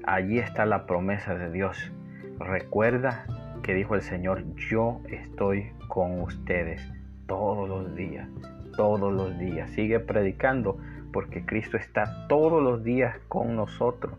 allí 0.02 0.40
está 0.40 0.66
la 0.66 0.86
promesa 0.86 1.36
de 1.36 1.52
Dios. 1.52 1.92
Recuerda 2.40 3.24
que 3.62 3.72
dijo 3.72 3.94
el 3.94 4.02
Señor, 4.02 4.42
yo 4.56 5.02
estoy 5.08 5.70
con 5.86 6.20
ustedes 6.20 6.82
todos 7.28 7.68
los 7.68 7.94
días, 7.94 8.28
todos 8.76 9.12
los 9.12 9.38
días. 9.38 9.70
Sigue 9.70 10.00
predicando 10.00 10.78
porque 11.12 11.46
Cristo 11.46 11.76
está 11.76 12.26
todos 12.26 12.60
los 12.60 12.82
días 12.82 13.16
con 13.28 13.54
nosotros 13.54 14.14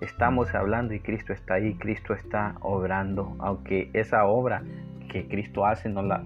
estamos 0.00 0.54
hablando 0.54 0.94
y 0.94 1.00
Cristo 1.00 1.32
está 1.32 1.54
ahí, 1.54 1.74
Cristo 1.74 2.14
está 2.14 2.56
obrando, 2.60 3.36
aunque 3.38 3.90
esa 3.92 4.26
obra 4.26 4.62
que 5.08 5.28
Cristo 5.28 5.66
hace 5.66 5.88
no 5.88 6.02
la, 6.02 6.24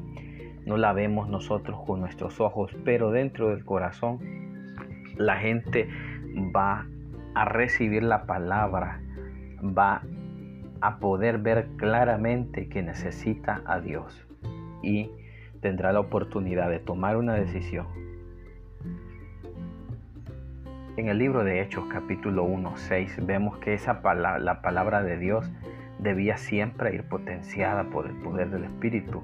no 0.67 0.77
la 0.77 0.93
vemos 0.93 1.29
nosotros 1.29 1.81
con 1.87 2.00
nuestros 2.00 2.41
ojos, 2.41 2.75
pero 2.85 3.11
dentro 3.11 3.50
del 3.50 3.65
corazón 3.65 4.19
la 5.17 5.37
gente 5.37 5.89
va 6.55 6.87
a 7.35 7.45
recibir 7.45 8.03
la 8.03 8.27
palabra, 8.27 9.00
va 9.62 10.03
a 10.81 10.99
poder 10.99 11.39
ver 11.39 11.69
claramente 11.77 12.69
que 12.69 12.83
necesita 12.83 13.62
a 13.67 13.81
Dios 13.81 14.27
y 14.83 15.11
tendrá 15.61 15.93
la 15.93 16.00
oportunidad 16.00 16.71
de 16.71 16.79
tomar 16.79 17.17
una 17.17 17.35
decisión 17.35 17.87
en 21.00 21.09
el 21.09 21.16
libro 21.16 21.45
de 21.45 21.62
Hechos 21.62 21.87
capítulo 21.90 22.45
1, 22.45 22.76
6 22.76 23.25
vemos 23.25 23.57
que 23.57 23.73
esa 23.73 24.02
palabra, 24.02 24.38
la 24.38 24.61
palabra 24.61 25.02
de 25.02 25.16
Dios 25.16 25.50
debía 25.99 26.37
siempre 26.37 26.95
ir 26.95 27.04
potenciada 27.04 27.85
por 27.85 28.07
el 28.07 28.12
poder 28.16 28.50
del 28.50 28.64
Espíritu. 28.64 29.23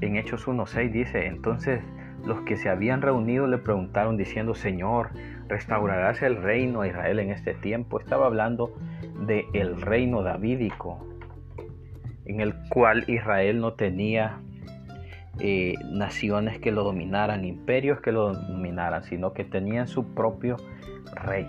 En 0.00 0.14
Hechos 0.14 0.46
1, 0.46 0.64
6 0.66 0.92
dice, 0.92 1.26
entonces 1.26 1.80
los 2.24 2.42
que 2.42 2.56
se 2.56 2.68
habían 2.68 3.02
reunido 3.02 3.48
le 3.48 3.58
preguntaron 3.58 4.16
diciendo, 4.16 4.54
Señor, 4.54 5.08
¿restaurarás 5.48 6.22
el 6.22 6.40
reino 6.40 6.82
a 6.82 6.86
Israel 6.86 7.18
en 7.18 7.30
este 7.30 7.54
tiempo? 7.54 7.98
Estaba 7.98 8.26
hablando 8.26 8.76
de 9.26 9.44
el 9.54 9.80
reino 9.80 10.22
davídico, 10.22 11.04
en 12.26 12.40
el 12.40 12.54
cual 12.68 13.02
Israel 13.08 13.60
no 13.60 13.72
tenía 13.72 14.38
eh, 15.40 15.74
naciones 15.90 16.58
que 16.60 16.70
lo 16.70 16.84
dominaran, 16.84 17.44
imperios 17.44 18.00
que 18.00 18.12
lo 18.12 18.32
dominaran, 18.34 19.02
sino 19.02 19.32
que 19.32 19.44
tenían 19.44 19.88
su 19.88 20.14
propio 20.14 20.56
rey. 21.14 21.48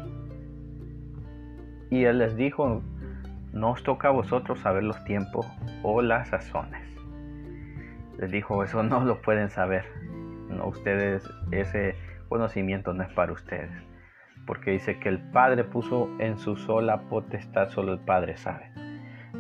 Y 1.92 2.04
él 2.06 2.18
les 2.18 2.36
dijo, 2.36 2.82
no 3.54 3.72
os 3.72 3.84
toca 3.84 4.10
a 4.10 4.12
vosotros 4.12 4.60
saber 4.60 4.84
los 4.84 5.04
tiempos 5.06 5.48
o 5.84 6.02
las 6.02 6.30
sazones. 6.30 6.82
Les 8.18 8.32
dijo, 8.32 8.64
eso 8.64 8.82
no 8.84 9.04
lo 9.04 9.22
pueden 9.22 9.50
saber. 9.50 9.86
No, 10.50 10.68
ustedes, 10.68 11.30
ese 11.52 11.96
conocimiento 12.28 12.94
no 12.94 13.04
es 13.04 13.14
para 13.14 13.34
ustedes. 13.34 13.72
Porque 14.46 14.72
dice 14.72 15.00
que 15.00 15.10
el 15.10 15.20
Padre 15.20 15.64
puso 15.64 16.10
en 16.20 16.38
su 16.38 16.56
sola 16.56 17.02
potestad, 17.10 17.70
solo 17.70 17.94
el 17.94 18.00
Padre 18.00 18.38
sabe. 18.38 18.85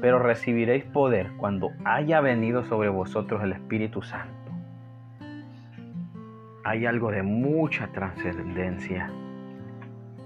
Pero 0.01 0.19
recibiréis 0.19 0.83
poder 0.85 1.31
cuando 1.37 1.71
haya 1.83 2.21
venido 2.21 2.63
sobre 2.63 2.89
vosotros 2.89 3.43
el 3.43 3.53
Espíritu 3.53 4.01
Santo 4.01 4.45
hay 6.65 6.87
algo 6.87 7.11
de 7.11 7.21
mucha 7.21 7.87
trascendencia 7.89 9.11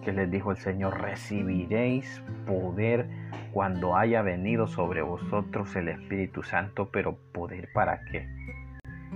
que 0.01 0.13
les 0.13 0.31
dijo 0.31 0.51
el 0.51 0.57
Señor, 0.57 1.01
recibiréis 1.01 2.23
poder 2.47 3.07
cuando 3.51 3.97
haya 3.97 4.21
venido 4.21 4.65
sobre 4.65 5.01
vosotros 5.01 5.75
el 5.75 5.89
Espíritu 5.89 6.41
Santo, 6.41 6.88
pero 6.93 7.17
poder 7.33 7.67
para 7.73 8.05
qué? 8.05 8.25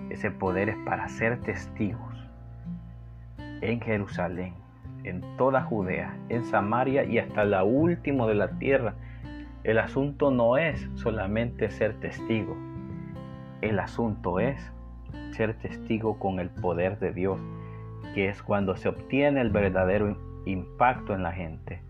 Ese 0.10 0.32
poder 0.32 0.68
es 0.68 0.78
para 0.86 1.08
ser 1.08 1.40
testigos 1.40 2.30
en 3.62 3.80
Jerusalén, 3.80 4.56
en 5.06 5.22
toda 5.38 5.62
Judea, 5.62 6.18
en 6.28 6.44
Samaria 6.44 7.06
y 7.06 7.20
hasta 7.20 7.46
la 7.46 7.64
última 7.64 8.28
de 8.28 8.36
la 8.36 8.50
tierra. 8.60 8.96
El 9.64 9.80
asunto 9.80 10.30
no 10.30 10.58
es 10.58 10.90
solamente 10.96 11.70
ser 11.70 11.94
testigo, 12.00 12.58
el 13.62 13.80
asunto 13.80 14.42
es 14.42 14.60
ser 15.32 15.54
testigo 15.54 16.20
con 16.20 16.40
el 16.40 16.50
poder 16.50 17.00
de 17.00 17.14
Dios, 17.14 17.40
que 18.14 18.28
es 18.28 18.44
cuando 18.44 18.76
se 18.76 18.90
obtiene 18.90 19.40
el 19.40 19.52
verdadero 19.52 20.18
impacto 20.46 21.14
en 21.14 21.24
la 21.24 21.32
gente. 21.32 21.82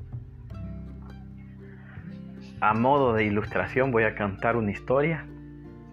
A 2.61 2.75
modo 2.75 3.13
de 3.13 3.25
ilustración 3.25 3.91
voy 3.91 4.03
a 4.03 4.13
cantar 4.13 4.55
una 4.55 4.71
historia 4.71 5.25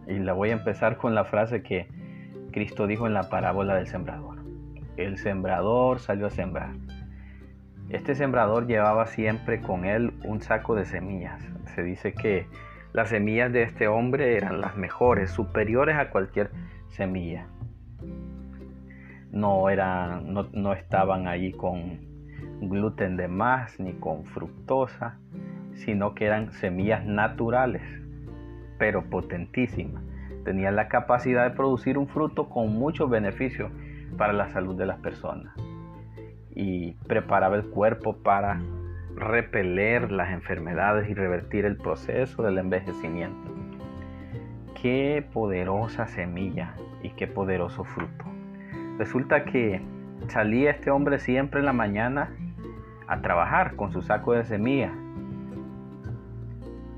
y 0.07 0.19
la 0.19 0.35
voy 0.35 0.51
a 0.51 0.55
empezar 0.55 0.99
con 0.99 1.15
la 1.15 1.25
frase 1.25 1.63
que 1.63 1.89
Cristo 2.53 2.87
dijo 2.87 3.07
en 3.07 3.15
la 3.15 3.31
parábola 3.31 3.75
del 3.75 3.87
sembrador. 3.87 4.37
El 4.97 5.17
sembrador 5.17 5.99
salió 5.99 6.27
a 6.27 6.31
sembrar. 6.31 6.75
Este 7.91 8.15
sembrador 8.15 8.69
llevaba 8.69 9.07
siempre 9.07 9.61
con 9.61 9.85
él 9.85 10.13
un 10.25 10.41
saco 10.41 10.77
de 10.77 10.85
semillas. 10.85 11.43
Se 11.75 11.83
dice 11.83 12.15
que 12.15 12.47
las 12.93 13.09
semillas 13.09 13.53
de 13.53 13.65
este 13.65 13.89
hombre 13.89 14.37
eran 14.37 14.61
las 14.61 14.77
mejores, 14.77 15.33
superiores 15.33 15.97
a 15.97 16.11
cualquier 16.11 16.53
semilla. 16.91 17.49
No, 19.33 19.69
eran, 19.71 20.33
no, 20.33 20.49
no 20.53 20.73
estaban 20.73 21.27
allí 21.27 21.51
con 21.51 21.99
gluten 22.61 23.17
de 23.17 23.27
más 23.27 23.81
ni 23.81 23.95
con 23.95 24.25
fructosa, 24.25 25.19
sino 25.75 26.15
que 26.15 26.27
eran 26.27 26.53
semillas 26.53 27.05
naturales, 27.05 27.83
pero 28.79 29.11
potentísimas. 29.11 30.05
Tenían 30.45 30.77
la 30.77 30.87
capacidad 30.87 31.43
de 31.43 31.57
producir 31.57 31.99
un 31.99 32.07
fruto 32.07 32.49
con 32.49 32.73
muchos 32.73 33.11
beneficios 33.11 33.73
para 34.17 34.33
la 34.33 34.49
salud 34.51 34.77
de 34.77 34.87
las 34.87 35.01
personas 35.01 35.70
y 36.61 36.93
preparaba 37.09 37.57
el 37.57 37.65
cuerpo 37.65 38.19
para 38.19 38.61
repeler 39.17 40.13
las 40.13 40.31
enfermedades 40.31 41.09
y 41.09 41.15
revertir 41.15 41.65
el 41.65 41.79
proceso 41.79 42.43
del 42.43 42.59
envejecimiento. 42.59 43.51
Qué 44.81 45.27
poderosa 45.33 46.07
semilla 46.07 46.75
y 47.03 47.11
qué 47.11 47.27
poderoso 47.27 47.85
fruto. 47.85 48.27
Resulta 48.99 49.47
que 49.47 49.81
salía 50.29 50.73
este 50.73 50.91
hombre 50.91 51.19
siempre 51.19 51.61
en 51.61 51.67
la 51.67 51.73
mañana 51.73 52.31
a 53.09 53.23
trabajar 53.23 53.75
con 53.75 53.91
su 53.91 54.03
saco 54.03 54.35
de 54.35 54.45
semilla. 54.45 54.93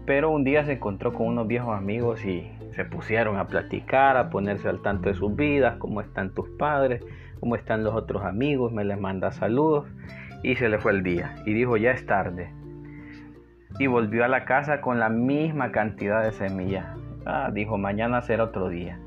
Pero 0.07 0.31
un 0.31 0.43
día 0.43 0.65
se 0.65 0.73
encontró 0.73 1.13
con 1.13 1.29
unos 1.29 1.47
viejos 1.47 1.77
amigos 1.77 2.25
y 2.25 2.51
se 2.75 2.85
pusieron 2.85 3.37
a 3.39 3.47
platicar, 3.47 4.17
a 4.17 4.31
ponerse 4.31 4.69
al 4.69 4.81
tanto 4.83 5.09
de 5.09 5.15
sus 5.15 5.35
vidas, 5.37 5.77
cómo 5.79 6.01
están 6.01 6.31
tus 6.31 6.49
padres, 6.51 7.05
cómo 7.41 7.57
están 7.57 7.85
los 7.85 7.95
otros 7.95 8.25
amigos, 8.25 8.73
me 8.73 8.85
les 8.85 8.99
manda 8.99 9.33
saludos 9.33 9.87
y 10.43 10.57
se 10.57 10.69
le 10.69 10.79
fue 10.79 10.93
el 10.93 11.03
día 11.03 11.37
y 11.47 11.53
dijo 11.53 11.77
ya 11.77 11.93
es 11.93 12.07
tarde. 12.07 12.51
Y 13.79 13.87
volvió 13.87 14.25
a 14.25 14.29
la 14.29 14.45
casa 14.45 14.81
con 14.81 14.99
la 14.99 15.09
misma 15.09 15.73
cantidad 15.73 16.23
de 16.23 16.33
semillas. 16.33 16.87
Ah, 17.25 17.51
dijo 17.53 17.79
mañana 17.79 18.21
será 18.23 18.45
otro 18.45 18.69
día. 18.69 18.99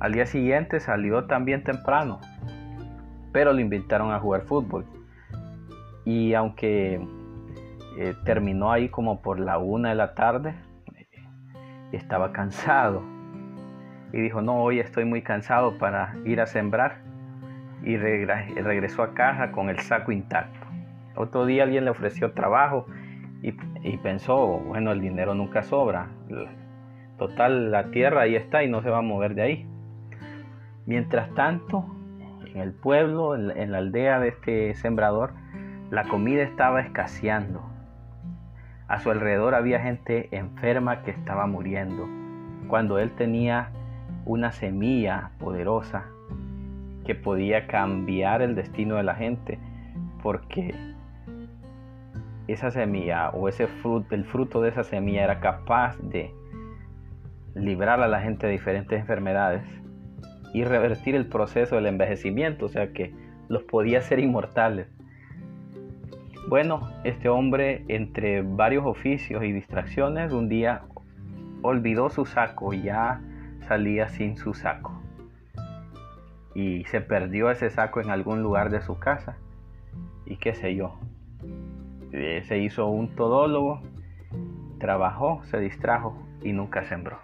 Al 0.00 0.12
día 0.12 0.26
siguiente 0.26 0.80
salió 0.80 1.24
también 1.24 1.62
temprano, 1.62 2.20
pero 3.32 3.52
lo 3.52 3.60
invitaron 3.60 4.12
a 4.12 4.18
jugar 4.18 4.42
fútbol. 4.42 4.84
Y 6.04 6.34
aunque 6.34 7.00
eh, 7.98 8.14
terminó 8.24 8.72
ahí 8.72 8.88
como 8.88 9.22
por 9.22 9.38
la 9.38 9.58
una 9.58 9.90
de 9.90 9.94
la 9.94 10.14
tarde, 10.14 10.54
estaba 11.96 12.32
cansado. 12.32 13.02
Y 14.12 14.20
dijo, 14.20 14.42
no, 14.42 14.62
hoy 14.62 14.80
estoy 14.80 15.04
muy 15.04 15.22
cansado 15.22 15.78
para 15.78 16.14
ir 16.24 16.40
a 16.40 16.46
sembrar. 16.46 16.98
Y 17.84 17.96
regresó 17.96 19.02
a 19.02 19.14
casa 19.14 19.50
con 19.52 19.68
el 19.68 19.78
saco 19.80 20.12
intacto. 20.12 20.66
Otro 21.16 21.46
día 21.46 21.64
alguien 21.64 21.84
le 21.84 21.90
ofreció 21.90 22.32
trabajo 22.32 22.86
y, 23.42 23.96
pensó, 23.98 24.60
bueno, 24.60 24.92
el 24.92 25.00
dinero 25.00 25.34
nunca 25.34 25.62
sobra. 25.62 26.06
Total, 27.18 27.70
la 27.70 27.90
tierra 27.90 28.22
ahí 28.22 28.36
está 28.36 28.62
y 28.62 28.68
no 28.68 28.82
se 28.82 28.90
va 28.90 28.98
a 28.98 29.02
mover 29.02 29.34
de 29.34 29.42
ahí. 29.42 29.66
Mientras 30.86 31.32
tanto, 31.34 31.86
en 32.46 32.60
el 32.60 32.72
pueblo, 32.72 33.34
en 33.34 33.72
la 33.72 33.78
aldea 33.78 34.20
de 34.20 34.28
este 34.28 34.74
sembrador, 34.74 35.32
la 35.90 36.04
comida 36.04 36.42
estaba 36.42 36.80
escaseando. 36.80 37.71
A 38.92 39.00
su 39.00 39.10
alrededor 39.10 39.54
había 39.54 39.80
gente 39.80 40.28
enferma 40.32 41.00
que 41.00 41.12
estaba 41.12 41.46
muriendo, 41.46 42.06
cuando 42.68 42.98
él 42.98 43.10
tenía 43.12 43.70
una 44.26 44.52
semilla 44.52 45.30
poderosa 45.38 46.04
que 47.06 47.14
podía 47.14 47.66
cambiar 47.68 48.42
el 48.42 48.54
destino 48.54 48.96
de 48.96 49.02
la 49.02 49.14
gente, 49.14 49.58
porque 50.22 50.74
esa 52.48 52.70
semilla 52.70 53.30
o 53.30 53.48
ese 53.48 53.66
fruto, 53.66 54.14
el 54.14 54.26
fruto 54.26 54.60
de 54.60 54.68
esa 54.68 54.84
semilla 54.84 55.24
era 55.24 55.40
capaz 55.40 55.96
de 56.02 56.30
librar 57.54 58.02
a 58.02 58.08
la 58.08 58.20
gente 58.20 58.46
de 58.46 58.52
diferentes 58.52 59.00
enfermedades 59.00 59.62
y 60.52 60.64
revertir 60.64 61.14
el 61.14 61.30
proceso 61.30 61.76
del 61.76 61.86
envejecimiento, 61.86 62.66
o 62.66 62.68
sea 62.68 62.92
que 62.92 63.14
los 63.48 63.62
podía 63.62 64.00
hacer 64.00 64.18
inmortales. 64.18 64.86
Bueno, 66.52 66.90
este 67.02 67.30
hombre 67.30 67.82
entre 67.88 68.42
varios 68.42 68.84
oficios 68.84 69.42
y 69.42 69.52
distracciones 69.52 70.34
un 70.34 70.50
día 70.50 70.82
olvidó 71.62 72.10
su 72.10 72.26
saco 72.26 72.74
y 72.74 72.82
ya 72.82 73.22
salía 73.68 74.10
sin 74.10 74.36
su 74.36 74.52
saco. 74.52 74.92
Y 76.54 76.84
se 76.84 77.00
perdió 77.00 77.50
ese 77.50 77.70
saco 77.70 78.02
en 78.02 78.10
algún 78.10 78.42
lugar 78.42 78.68
de 78.68 78.82
su 78.82 78.98
casa. 78.98 79.38
Y 80.26 80.36
qué 80.36 80.52
sé 80.52 80.76
yo. 80.76 81.00
Eh, 82.12 82.42
se 82.44 82.58
hizo 82.58 82.86
un 82.86 83.16
todólogo, 83.16 83.80
trabajó, 84.78 85.42
se 85.44 85.58
distrajo 85.58 86.22
y 86.42 86.52
nunca 86.52 86.84
sembró. 86.84 87.18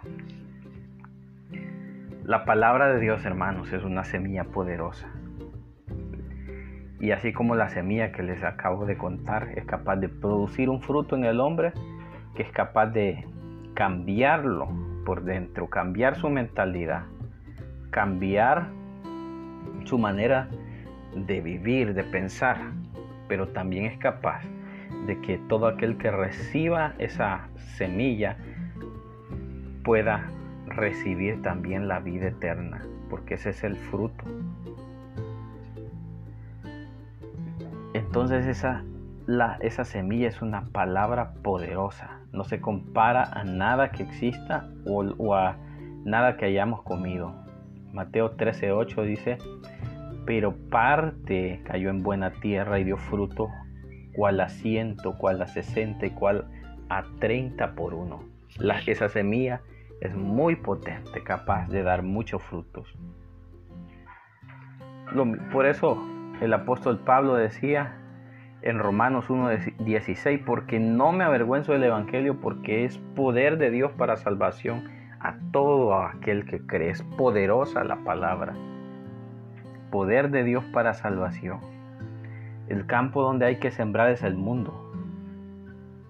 La 2.23 2.45
palabra 2.45 2.91
de 2.91 2.99
Dios, 2.99 3.23
hermanos, 3.25 3.71
es 3.73 3.83
una 3.83 4.05
semilla 4.05 4.45
poderosa. 4.45 5.07
Y 6.99 7.11
así 7.11 7.31
como 7.31 7.55
la 7.55 7.69
semilla 7.69 8.11
que 8.11 8.23
les 8.23 8.43
acabo 8.43 8.85
de 8.85 8.97
contar 8.97 9.49
es 9.55 9.65
capaz 9.65 9.95
de 9.97 10.09
producir 10.09 10.69
un 10.69 10.81
fruto 10.81 11.15
en 11.15 11.23
el 11.23 11.39
hombre, 11.39 11.71
que 12.35 12.43
es 12.43 12.51
capaz 12.51 12.87
de 12.87 13.25
cambiarlo 13.73 14.67
por 15.05 15.23
dentro, 15.23 15.69
cambiar 15.69 16.15
su 16.15 16.29
mentalidad, 16.29 17.03
cambiar 17.89 18.67
su 19.85 19.97
manera 19.97 20.49
de 21.15 21.39
vivir, 21.39 21.93
de 21.93 22.03
pensar, 22.03 22.57
pero 23.27 23.47
también 23.47 23.85
es 23.85 23.97
capaz 23.97 24.43
de 25.05 25.19
que 25.21 25.37
todo 25.47 25.67
aquel 25.67 25.97
que 25.97 26.11
reciba 26.11 26.93
esa 26.97 27.47
semilla 27.77 28.37
pueda 29.83 30.29
recibir 30.67 31.41
también 31.41 31.87
la 31.87 31.99
vida 31.99 32.27
eterna, 32.27 32.81
porque 33.09 33.35
ese 33.35 33.51
es 33.51 33.63
el 33.63 33.77
fruto 33.77 34.25
Entonces 37.93 38.45
esa, 38.45 38.83
esa 39.61 39.83
semilla 39.83 40.27
es 40.27 40.41
una 40.41 40.65
palabra 40.65 41.33
poderosa. 41.43 42.19
No 42.31 42.43
se 42.43 42.61
compara 42.61 43.23
a 43.23 43.43
nada 43.43 43.91
que 43.91 44.03
exista 44.03 44.69
o, 44.85 45.33
a 45.33 45.57
nada 46.05 46.37
que 46.37 46.45
hayamos 46.45 46.83
comido. 46.83 47.33
Mateo 47.91 48.37
13:8 48.37 49.03
dice, 49.03 49.37
pero 50.25 50.55
parte 50.69 51.61
cayó 51.65 51.89
en 51.89 52.03
buena 52.03 52.31
tierra 52.31 52.79
y 52.79 52.83
dio 52.83 52.97
fruto, 52.97 53.49
cual 54.15 54.39
a 54.41 54.49
ciento, 54.49 55.17
cual 55.17 55.41
a 55.41 55.47
sesenta 55.47 56.05
y 56.05 56.11
cual 56.11 56.45
a 56.89 57.03
treinta 57.19 57.73
por 57.73 57.95
uno. 57.95 58.23
La, 58.59 58.79
esa 58.85 59.09
semilla 59.09 59.61
es 60.01 60.15
muy 60.15 60.55
potente, 60.55 61.23
capaz 61.23 61.67
de 61.69 61.81
dar 61.81 62.03
muchos 62.03 62.43
frutos. 62.43 62.95
por 65.51 65.65
eso 65.65 66.18
el 66.41 66.53
apóstol 66.53 66.99
Pablo 66.99 67.35
decía, 67.35 67.95
en 68.61 68.79
Romanos 68.79 69.25
1.16, 69.29 70.43
porque 70.45 70.79
no 70.79 71.11
me 71.11 71.23
avergüenzo 71.23 71.73
del 71.73 71.83
Evangelio, 71.83 72.39
porque 72.39 72.85
es 72.85 72.97
poder 73.15 73.57
de 73.57 73.71
Dios 73.71 73.91
para 73.91 74.17
salvación 74.17 74.89
a 75.19 75.35
todo 75.51 75.95
aquel 75.95 76.45
que 76.45 76.65
cree. 76.65 76.91
Es 76.91 77.03
poderosa 77.03 77.83
la 77.83 77.97
palabra. 77.97 78.53
Poder 79.91 80.29
de 80.29 80.43
Dios 80.43 80.63
para 80.65 80.93
salvación. 80.93 81.59
El 82.67 82.85
campo 82.85 83.21
donde 83.23 83.45
hay 83.45 83.57
que 83.57 83.71
sembrar 83.71 84.09
es 84.09 84.23
el 84.23 84.35
mundo. 84.35 84.93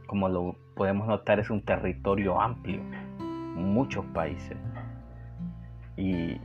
Como 0.08 0.28
lo 0.28 0.56
podemos 0.76 1.08
notar, 1.08 1.40
es 1.40 1.50
un 1.50 1.62
territorio 1.62 2.42
amplio, 2.42 2.82
muchos 3.56 4.06
países. 4.08 4.58
Y 5.96 6.40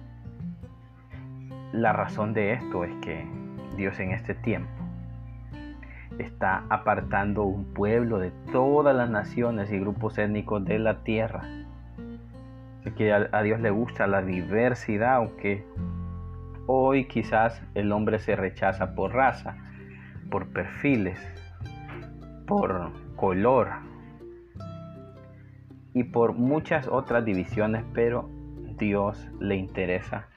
la 1.72 1.92
razón 1.92 2.34
de 2.34 2.52
esto 2.52 2.84
es 2.84 2.94
que 2.96 3.43
Dios 3.76 3.98
en 4.00 4.12
este 4.12 4.34
tiempo 4.34 4.70
está 6.18 6.64
apartando 6.68 7.44
un 7.44 7.64
pueblo 7.74 8.18
de 8.18 8.30
todas 8.52 8.94
las 8.94 9.10
naciones 9.10 9.70
y 9.72 9.78
grupos 9.78 10.18
étnicos 10.18 10.64
de 10.64 10.78
la 10.78 11.02
tierra. 11.02 11.42
que 12.96 13.12
a, 13.12 13.42
Dios 13.42 13.60
le 13.60 13.70
gusta 13.70 14.06
la 14.06 14.22
diversidad, 14.22 15.14
aunque 15.14 15.64
hoy 16.66 17.06
quizás 17.06 17.62
el 17.74 17.90
hombre 17.92 18.18
se 18.18 18.36
rechaza 18.36 18.94
por 18.94 19.12
raza, 19.12 19.56
por 20.30 20.48
perfiles, 20.48 21.18
por 22.46 22.92
color 23.16 23.70
y 25.94 26.04
por 26.04 26.34
muchas 26.34 26.86
otras 26.88 27.24
divisiones, 27.24 27.84
pero 27.94 28.28
Dios 28.76 29.28
le 29.40 29.56
interesa 29.56 30.28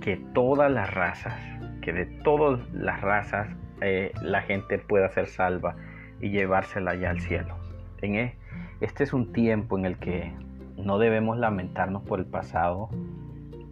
que 0.00 0.16
todas 0.16 0.70
las 0.70 0.92
razas, 0.92 1.34
que 1.82 1.92
de 1.92 2.06
todas 2.06 2.60
las 2.72 3.02
razas 3.02 3.48
eh, 3.82 4.12
la 4.22 4.40
gente 4.42 4.78
pueda 4.78 5.10
ser 5.10 5.26
salva 5.26 5.76
y 6.20 6.30
llevársela 6.30 6.94
ya 6.94 7.10
al 7.10 7.20
cielo. 7.20 7.56
En 8.00 8.14
e, 8.14 8.36
este 8.80 9.04
es 9.04 9.12
un 9.12 9.32
tiempo 9.32 9.76
en 9.76 9.84
el 9.84 9.98
que 9.98 10.32
no 10.76 10.98
debemos 10.98 11.36
lamentarnos 11.36 12.02
por 12.02 12.20
el 12.20 12.26
pasado, 12.26 12.88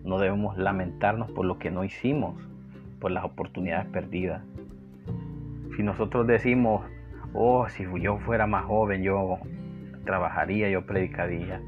no 0.04 0.18
debemos 0.18 0.58
lamentarnos 0.58 1.30
por 1.30 1.46
lo 1.46 1.58
que 1.58 1.70
no 1.70 1.84
hicimos, 1.84 2.36
por 3.00 3.10
las 3.10 3.24
oportunidades 3.24 3.86
perdidas. 3.86 4.42
Si 5.76 5.82
nosotros 5.82 6.26
decimos, 6.26 6.84
oh, 7.32 7.68
si 7.68 7.86
yo 8.00 8.18
fuera 8.18 8.46
más 8.46 8.64
joven, 8.66 9.02
yo 9.02 9.38
trabajaría, 10.04 10.68
yo 10.68 10.86
predicaría, 10.86 11.60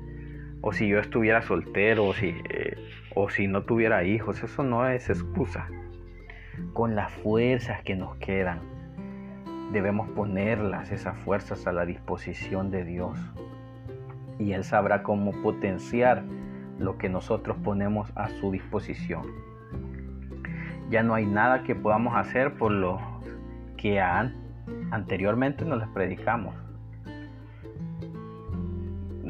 o 0.61 0.73
si 0.73 0.89
yo 0.89 0.99
estuviera 0.99 1.43
soltero, 1.43 2.07
o 2.07 2.15
si, 2.15 2.35
eh, 2.51 2.77
o 3.15 3.29
si 3.29 3.47
no 3.47 3.63
tuviera 3.63 4.05
hijos, 4.05 4.43
eso 4.43 4.63
no 4.63 4.89
es 4.89 5.09
excusa. 5.09 5.69
Con 6.73 6.95
las 6.95 7.11
fuerzas 7.13 7.83
que 7.83 7.97
nos 7.97 8.17
quedan, 8.17 8.61
debemos 9.73 10.09
ponerlas, 10.11 10.91
esas 10.93 11.17
fuerzas, 11.19 11.67
a 11.67 11.73
la 11.73 11.85
disposición 11.85 12.71
de 12.71 12.85
Dios. 12.85 13.19
Y 14.39 14.53
Él 14.53 14.65
sabrá 14.65 15.03
cómo 15.03 15.33
potenciar 15.43 16.23
lo 16.79 16.99
que 16.99 17.09
nosotros 17.09 17.57
ponemos 17.63 18.11
a 18.17 18.29
su 18.29 18.51
disposición. 18.51 19.27
Ya 20.91 21.03
no 21.03 21.15
hay 21.15 21.27
nada 21.27 21.63
que 21.63 21.75
podamos 21.75 22.17
hacer 22.17 22.55
por 22.55 22.73
lo 22.73 23.01
que 23.77 24.01
anteriormente 24.91 25.65
nos 25.65 25.79
les 25.79 25.89
predicamos 25.89 26.55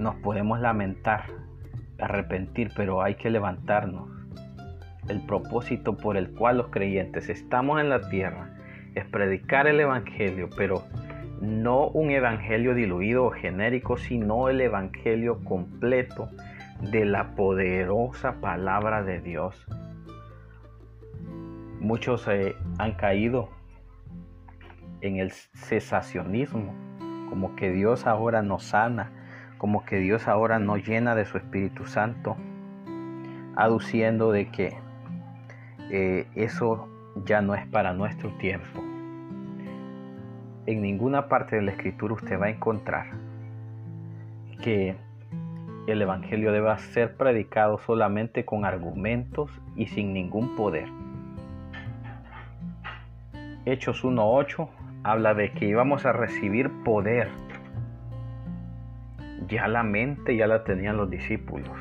nos 0.03 0.17
podemos 0.17 0.61
lamentar, 0.61 1.27
arrepentir, 1.99 2.71
pero 2.77 3.03
hay 3.03 3.15
que 3.15 3.31
levantarnos. 3.31 4.09
El 5.09 5.21
propósito 5.27 5.97
por 5.97 6.17
el 6.17 6.31
cual 6.31 6.59
los 6.59 6.69
creyentes 6.69 7.29
estamos 7.29 7.81
en 7.81 7.88
la 7.88 8.09
tierra 8.09 8.51
es 8.95 9.05
predicar 9.07 9.67
el 9.67 9.81
Evangelio, 9.81 10.49
pero 10.57 10.85
no 11.41 11.88
un 11.88 12.11
Evangelio 12.11 12.75
diluido 12.75 13.25
o 13.25 13.31
genérico, 13.31 13.97
sino 13.97 14.49
el 14.49 14.61
Evangelio 14.61 15.43
completo 15.45 16.29
de 16.81 17.05
la 17.05 17.35
poderosa 17.35 18.41
palabra 18.41 19.03
de 19.03 19.21
Dios. 19.21 19.67
Muchos 21.81 22.29
eh, 22.29 22.55
han 22.79 22.93
caído 22.93 23.49
en 25.01 25.17
el 25.17 25.33
cesacionismo, 25.33 26.73
como 27.29 27.57
que 27.57 27.73
Dios 27.73 28.07
ahora 28.07 28.43
nos 28.43 28.62
sana, 28.62 29.11
como 29.59 29.85
que 29.85 29.97
Dios 29.99 30.29
ahora 30.29 30.61
nos 30.61 30.87
llena 30.87 31.17
de 31.17 31.25
su 31.25 31.38
Espíritu 31.38 31.87
Santo, 31.87 32.37
aduciendo 33.57 34.31
de 34.31 34.49
que 34.51 34.82
eh, 35.90 36.27
eso 36.35 36.88
ya 37.25 37.40
no 37.40 37.55
es 37.55 37.66
para 37.66 37.92
nuestro 37.92 38.31
tiempo. 38.38 38.81
En 40.66 40.81
ninguna 40.81 41.29
parte 41.29 41.57
de 41.57 41.62
la 41.62 41.73
Escritura 41.73 42.14
usted 42.14 42.40
va 42.40 42.47
a 42.47 42.51
encontrar 42.51 43.07
que 44.62 44.97
el 45.87 46.01
Evangelio 46.01 46.53
deba 46.53 46.79
ser 46.79 47.16
predicado 47.16 47.79
solamente 47.79 48.45
con 48.45 48.64
argumentos 48.64 49.51
y 49.75 49.87
sin 49.87 50.12
ningún 50.12 50.55
poder. 50.55 50.88
Hechos 53.64 54.05
1.8 54.05 54.68
habla 55.03 55.35
de 55.35 55.51
que 55.51 55.66
íbamos 55.66 56.07
a 56.07 56.12
recibir 56.12 56.71
poder 56.85 57.29
ya 59.49 59.68
la 59.68 59.83
mente 59.83 60.37
ya 60.37 60.47
la 60.47 60.64
tenían 60.64 60.97
los 60.97 61.11
discípulos. 61.11 61.79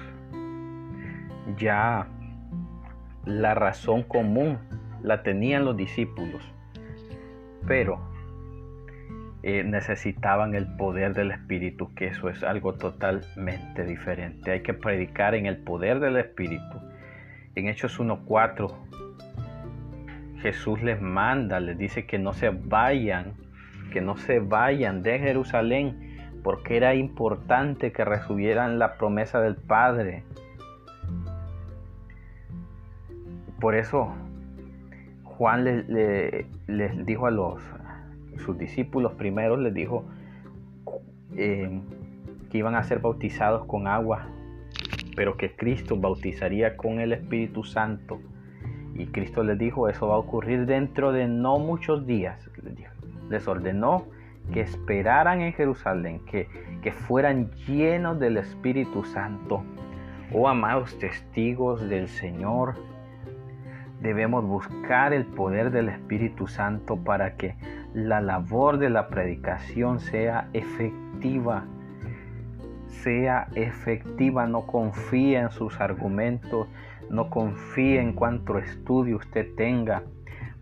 Ya 1.57 2.07
la 3.25 3.53
razón 3.53 4.03
común 4.03 4.57
la 5.03 5.23
tenían 5.23 5.65
los 5.65 5.77
discípulos. 5.77 6.41
Pero 7.67 7.99
eh, 9.43 9.63
necesitaban 9.63 10.55
el 10.55 10.67
poder 10.75 11.13
del 11.13 11.31
Espíritu, 11.31 11.93
que 11.95 12.07
eso 12.07 12.29
es 12.29 12.43
algo 12.43 12.73
totalmente 12.73 13.85
diferente. 13.85 14.51
Hay 14.51 14.61
que 14.61 14.73
predicar 14.73 15.35
en 15.35 15.45
el 15.45 15.57
poder 15.57 15.99
del 15.99 16.17
Espíritu. 16.17 16.79
En 17.55 17.67
Hechos 17.67 17.99
1.4 17.99 18.91
Jesús 20.41 20.81
les 20.81 21.01
manda, 21.01 21.59
les 21.59 21.77
dice 21.77 22.05
que 22.05 22.17
no 22.17 22.33
se 22.33 22.49
vayan, 22.49 23.33
que 23.91 24.01
no 24.01 24.17
se 24.17 24.39
vayan 24.39 25.03
de 25.03 25.19
Jerusalén 25.19 26.11
porque 26.43 26.77
era 26.77 26.95
importante 26.95 27.91
que 27.91 28.03
recibieran 28.03 28.79
la 28.79 28.97
promesa 28.97 29.39
del 29.41 29.55
Padre. 29.55 30.23
Por 33.61 33.75
eso 33.75 34.11
Juan 35.23 35.63
les, 35.63 37.05
dijo 37.05 37.27
a 37.27 37.31
los 37.31 37.61
sus 38.37 38.57
discípulos 38.57 39.13
primeros, 39.13 39.59
les 39.59 39.73
dijo 39.73 40.03
eh, 41.35 41.79
que 42.49 42.57
iban 42.57 42.73
a 42.73 42.83
ser 42.83 42.99
bautizados 42.99 43.65
con 43.65 43.87
agua, 43.87 44.25
pero 45.15 45.37
que 45.37 45.55
Cristo 45.55 45.95
bautizaría 45.95 46.75
con 46.75 46.99
el 46.99 47.13
Espíritu 47.13 47.63
Santo. 47.63 48.19
Y 48.95 49.05
Cristo 49.07 49.43
les 49.43 49.59
dijo, 49.59 49.87
eso 49.89 50.07
va 50.07 50.15
a 50.15 50.17
ocurrir 50.17 50.65
dentro 50.65 51.11
de 51.11 51.27
no 51.27 51.59
muchos 51.59 52.07
días. 52.07 52.49
Les, 52.63 52.89
les 53.29 53.47
ordenó 53.47 54.05
que 54.51 54.61
esperaran 54.61 55.41
en 55.41 55.53
Jerusalén, 55.53 56.19
que, 56.25 56.47
que 56.81 56.91
fueran 56.91 57.51
llenos 57.67 58.19
del 58.19 58.37
Espíritu 58.37 59.03
Santo. 59.03 59.63
Oh 60.33 60.47
amados 60.47 60.97
testigos 60.97 61.87
del 61.87 62.07
Señor, 62.07 62.75
debemos 64.01 64.43
buscar 64.43 65.13
el 65.13 65.25
poder 65.25 65.71
del 65.71 65.89
Espíritu 65.89 66.47
Santo 66.47 66.97
para 66.97 67.35
que 67.35 67.55
la 67.93 68.19
labor 68.19 68.77
de 68.77 68.89
la 68.89 69.07
predicación 69.07 69.99
sea 69.99 70.49
efectiva. 70.53 71.65
Sea 72.87 73.47
efectiva, 73.55 74.47
no 74.47 74.67
confíe 74.67 75.37
en 75.37 75.49
sus 75.51 75.79
argumentos, 75.79 76.67
no 77.09 77.29
confíe 77.29 78.01
en 78.01 78.13
cuánto 78.13 78.57
estudio 78.57 79.17
usted 79.17 79.47
tenga 79.55 80.03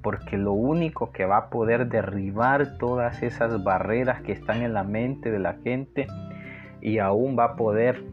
porque 0.01 0.37
lo 0.37 0.53
único 0.53 1.11
que 1.11 1.25
va 1.25 1.37
a 1.37 1.49
poder 1.49 1.87
derribar 1.87 2.77
todas 2.77 3.21
esas 3.21 3.63
barreras 3.63 4.21
que 4.21 4.31
están 4.31 4.61
en 4.61 4.73
la 4.73 4.83
mente 4.83 5.29
de 5.31 5.39
la 5.39 5.55
gente 5.55 6.07
y 6.81 6.99
aún 6.99 7.37
va 7.37 7.45
a 7.45 7.55
poder 7.55 8.03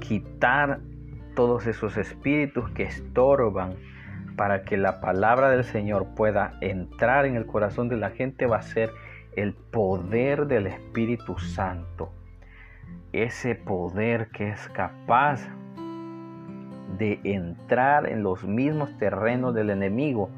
quitar 0.00 0.80
todos 1.34 1.66
esos 1.66 1.96
espíritus 1.96 2.70
que 2.70 2.84
estorban 2.84 3.74
para 4.40 4.62
que 4.62 4.78
la 4.78 5.02
palabra 5.02 5.50
del 5.50 5.64
Señor 5.64 6.14
pueda 6.14 6.54
entrar 6.62 7.26
en 7.26 7.36
el 7.36 7.44
corazón 7.44 7.90
de 7.90 7.98
la 7.98 8.08
gente 8.08 8.46
va 8.46 8.56
a 8.56 8.62
ser 8.62 8.90
el 9.36 9.52
poder 9.52 10.46
del 10.46 10.66
Espíritu 10.66 11.38
Santo. 11.38 12.10
Ese 13.12 13.54
poder 13.54 14.30
que 14.30 14.48
es 14.48 14.66
capaz 14.70 15.46
de 16.96 17.20
entrar 17.22 18.08
en 18.08 18.22
los 18.22 18.42
mismos 18.42 18.96
terrenos 18.96 19.54
del 19.54 19.68
enemigo 19.68 20.30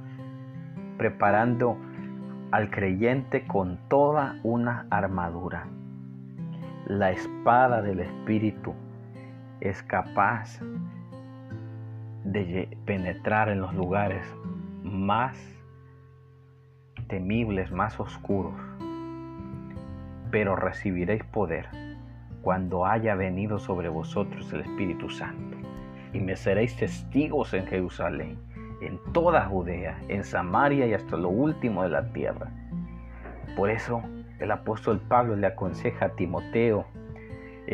preparando 0.99 1.79
al 2.51 2.71
creyente 2.71 3.47
con 3.47 3.79
toda 3.89 4.41
una 4.43 4.89
armadura. 4.91 5.69
La 6.89 7.13
espada 7.13 7.83
del 7.83 8.01
Espíritu 8.01 8.75
es 9.61 9.81
capaz 9.85 10.59
de 12.25 12.77
penetrar 12.85 13.49
en 13.49 13.61
los 13.61 13.75
lugares 13.75 14.25
más 14.83 15.39
temibles, 17.09 17.71
más 17.73 17.99
oscuros. 18.01 18.55
Pero 20.31 20.57
recibiréis 20.57 21.25
poder 21.25 21.69
cuando 22.43 22.87
haya 22.87 23.15
venido 23.15 23.59
sobre 23.59 23.89
vosotros 23.89 24.53
el 24.53 24.61
Espíritu 24.61 25.11
Santo. 25.11 25.57
Y 26.13 26.21
me 26.21 26.37
seréis 26.37 26.77
testigos 26.77 27.55
en 27.55 27.67
Jerusalén 27.67 28.39
en 28.83 28.99
toda 29.13 29.47
Judea, 29.47 29.99
en 30.09 30.25
Samaria 30.25 30.87
y 30.87 30.95
hasta 30.95 31.17
lo 31.17 31.29
último 31.29 31.85
de 31.85 31.91
la 31.91 32.13
tierra. 32.13 32.51
Por 33.57 33.71
eso 33.71 34.03
el 34.41 34.51
apóstol 34.51 35.01
Pablo 35.09 35.37
le 35.37 35.47
aconseja 35.47 36.07
a 36.07 36.17
Timoteo 36.17 36.85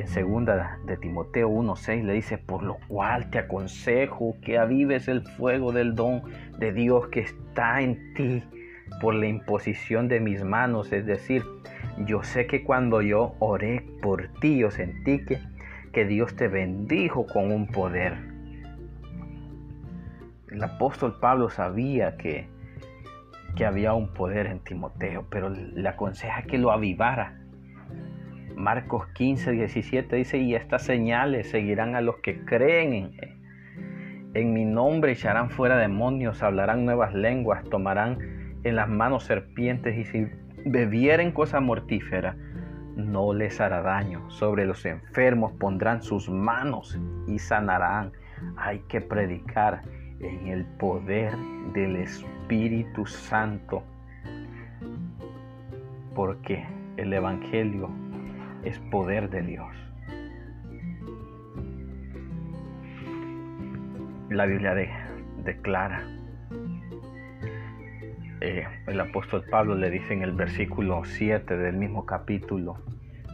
en 0.00 0.08
segunda 0.08 0.78
de 0.84 0.96
Timoteo 0.96 1.48
1:6 1.48 2.04
le 2.04 2.14
dice, 2.14 2.38
por 2.38 2.62
lo 2.62 2.78
cual 2.88 3.30
te 3.30 3.38
aconsejo 3.38 4.36
que 4.42 4.58
avives 4.58 5.08
el 5.08 5.22
fuego 5.22 5.72
del 5.72 5.94
don 5.94 6.22
de 6.58 6.72
Dios 6.72 7.08
que 7.08 7.20
está 7.20 7.80
en 7.80 8.14
ti 8.14 8.42
por 9.00 9.14
la 9.14 9.26
imposición 9.26 10.08
de 10.08 10.20
mis 10.20 10.44
manos. 10.44 10.92
Es 10.92 11.06
decir, 11.06 11.44
yo 12.06 12.22
sé 12.22 12.46
que 12.46 12.64
cuando 12.64 13.02
yo 13.02 13.34
oré 13.38 13.84
por 14.02 14.28
ti, 14.40 14.58
yo 14.58 14.70
sentí 14.70 15.24
que, 15.24 15.40
que 15.92 16.04
Dios 16.04 16.34
te 16.36 16.48
bendijo 16.48 17.26
con 17.26 17.52
un 17.52 17.66
poder. 17.66 18.16
El 20.50 20.62
apóstol 20.62 21.18
Pablo 21.20 21.50
sabía 21.50 22.16
que, 22.16 22.48
que 23.54 23.66
había 23.66 23.92
un 23.92 24.14
poder 24.14 24.46
en 24.46 24.60
Timoteo, 24.60 25.26
pero 25.28 25.50
le 25.50 25.88
aconseja 25.88 26.42
que 26.42 26.58
lo 26.58 26.70
avivara 26.70 27.37
Marcos 28.58 29.06
15, 29.14 29.52
17 29.52 30.16
dice, 30.16 30.38
y 30.38 30.56
estas 30.56 30.82
señales 30.82 31.48
seguirán 31.48 31.94
a 31.94 32.00
los 32.00 32.16
que 32.16 32.44
creen 32.44 33.12
en, 34.34 34.52
mi 34.52 34.64
nombre, 34.64 35.12
echarán 35.12 35.50
fuera 35.50 35.76
demonios, 35.76 36.42
hablarán 36.42 36.84
nuevas 36.84 37.14
lenguas, 37.14 37.62
tomarán 37.70 38.18
en 38.64 38.74
las 38.74 38.88
manos 38.88 39.24
serpientes 39.24 39.96
y 39.96 40.04
si 40.04 40.26
bebieren 40.64 41.30
cosa 41.30 41.60
mortífera, 41.60 42.36
no 42.96 43.32
les 43.32 43.60
hará 43.60 43.80
daño. 43.80 44.28
Sobre 44.28 44.66
los 44.66 44.84
enfermos 44.84 45.52
pondrán 45.52 46.02
sus 46.02 46.28
manos 46.28 46.98
y 47.28 47.38
sanarán. 47.38 48.12
Hay 48.56 48.80
que 48.88 49.00
predicar 49.00 49.82
en 50.18 50.48
el 50.48 50.64
poder 50.64 51.36
del 51.72 51.94
Espíritu 51.96 53.06
Santo. 53.06 53.84
Porque 56.14 56.66
el 56.96 57.12
Evangelio 57.12 57.88
es 58.68 58.78
poder 58.90 59.30
de 59.30 59.42
Dios. 59.42 59.74
La 64.28 64.44
Biblia 64.44 64.74
declara, 65.42 66.06
eh, 68.42 68.66
el 68.86 69.00
apóstol 69.00 69.44
Pablo 69.50 69.74
le 69.74 69.90
dice 69.90 70.12
en 70.12 70.22
el 70.22 70.32
versículo 70.32 71.02
7 71.04 71.56
del 71.56 71.76
mismo 71.76 72.04
capítulo 72.04 72.76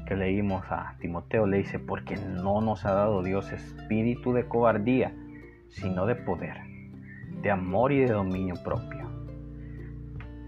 que 0.07 0.15
leímos 0.15 0.65
a 0.71 0.95
Timoteo, 1.01 1.47
le 1.47 1.59
dice, 1.59 1.81
porque 1.81 2.17
no 2.17 2.61
nos 2.61 2.85
ha 2.85 2.93
dado 2.93 3.23
Dios 3.23 3.51
espíritu 3.53 4.33
de 4.33 4.47
cobardía, 4.47 5.13
sino 5.69 6.07
de 6.07 6.15
poder, 6.15 6.59
de 7.43 7.51
amor 7.51 7.91
y 7.91 8.01
de 8.01 8.13
dominio 8.13 8.55
propio. 8.63 9.11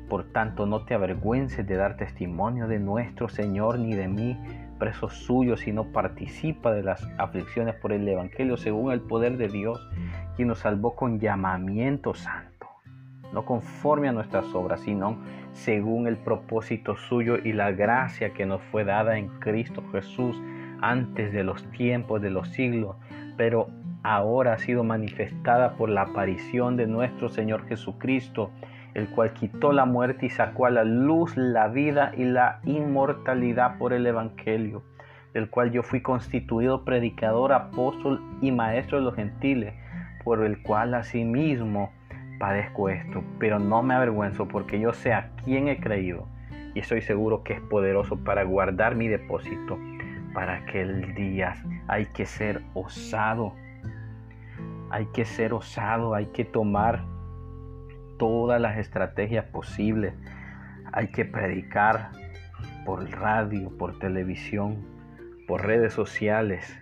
Por 0.09 0.31
tanto, 0.31 0.67
no 0.67 0.85
te 0.85 0.95
avergüences 0.95 1.67
de 1.67 1.75
dar 1.75 1.97
testimonio 1.97 2.69
de 2.69 2.79
nuestro 2.79 3.29
Señor 3.29 3.81
ni 3.81 3.95
de 3.95 4.07
mí, 4.07 4.39
preso 4.79 5.09
suyo, 5.09 5.57
sino 5.57 5.93
participa 5.93 6.73
de 6.73 6.83
las 6.83 7.07
aflicciones 7.19 7.75
por 7.77 7.93
el 7.93 8.07
Evangelio 8.07 8.57
según 8.57 8.93
el 8.93 9.01
poder 9.01 9.37
de 9.37 9.49
Dios, 9.49 9.89
quien 10.37 10.49
nos 10.49 10.61
salvó 10.61 10.95
con 10.95 11.19
llamamiento 11.19 12.15
santo, 12.15 12.67
no 13.33 13.45
conforme 13.45 14.09
a 14.09 14.13
nuestras 14.13 14.47
obras, 14.55 14.81
sino 14.81 15.19
según 15.53 16.07
el 16.07 16.17
propósito 16.17 16.97
suyo 16.97 17.39
y 17.43 17.53
la 17.53 17.73
gracia 17.73 18.35
que 18.35 18.47
nos 18.47 18.63
fue 18.65 18.85
dada 18.85 19.19
en 19.19 19.29
Cristo 19.41 19.83
Jesús 19.93 20.41
antes 20.81 21.33
de 21.33 21.43
los 21.43 21.65
tiempos 21.71 22.21
de 22.21 22.31
los 22.31 22.49
siglos, 22.49 22.97
pero 23.37 23.69
ahora 24.03 24.53
ha 24.53 24.59
sido 24.59 24.85
manifestada 24.85 25.77
por 25.77 25.89
la 25.89 26.03
aparición 26.03 26.77
de 26.77 26.87
nuestro 26.87 27.29
Señor 27.29 27.67
Jesucristo, 27.67 28.51
el 28.97 29.11
cual 29.11 29.35
quitó 29.35 29.73
la 29.73 29.85
muerte 29.85 30.25
y 30.25 30.31
sacó 30.31 30.65
a 30.65 30.71
la 30.71 30.83
luz 30.83 31.37
la 31.37 31.69
vida 31.69 32.13
y 32.17 32.25
la 32.25 32.61
inmortalidad 32.65 33.77
por 33.77 33.93
el 33.93 34.07
Evangelio, 34.07 34.85
del 35.35 35.51
cual 35.51 35.71
yo 35.71 35.83
fui 35.83 36.01
constituido 36.01 36.83
predicador, 36.83 37.53
apóstol 37.53 38.23
y 38.41 38.53
maestro 38.53 38.97
de 38.97 39.05
los 39.05 39.15
gentiles, 39.15 39.75
por 40.25 40.43
el 40.43 40.63
cual 40.63 40.95
asimismo 40.95 41.93
padezco 42.41 42.89
esto, 42.89 43.23
pero 43.39 43.59
no 43.59 43.83
me 43.83 43.93
avergüenzo 43.93 44.49
porque 44.49 44.81
yo 44.81 44.95
sé 44.95 45.13
a 45.13 45.29
quién 45.45 45.69
he 45.69 45.79
creído 45.79 46.27
y 46.75 46.79
estoy 46.79 47.03
seguro 47.03 47.43
que 47.43 47.53
es 47.53 47.61
poderoso 47.61 48.17
para 48.25 48.45
guardar 48.45 48.95
mi 48.95 49.09
depósito 49.09 49.79
para 50.33 50.57
aquel 50.57 51.15
día. 51.15 51.55
Hay 51.87 52.07
que 52.07 52.25
ser 52.25 52.63
osado, 52.73 53.53
hay 54.89 55.05
que 55.13 55.27
ser 55.27 55.53
osado, 55.53 56.15
hay 56.15 56.27
que 56.29 56.47
tomar 56.47 57.03
todas 58.19 58.61
las 58.61 58.79
estrategias 58.79 59.45
posibles. 59.47 60.15
Hay 60.93 61.09
que 61.09 61.25
predicar 61.25 62.13
por 62.85 63.09
radio, 63.11 63.71
por 63.77 63.99
televisión, 63.99 64.85
por 65.47 65.67
redes 65.67 65.93
sociales, 65.93 66.79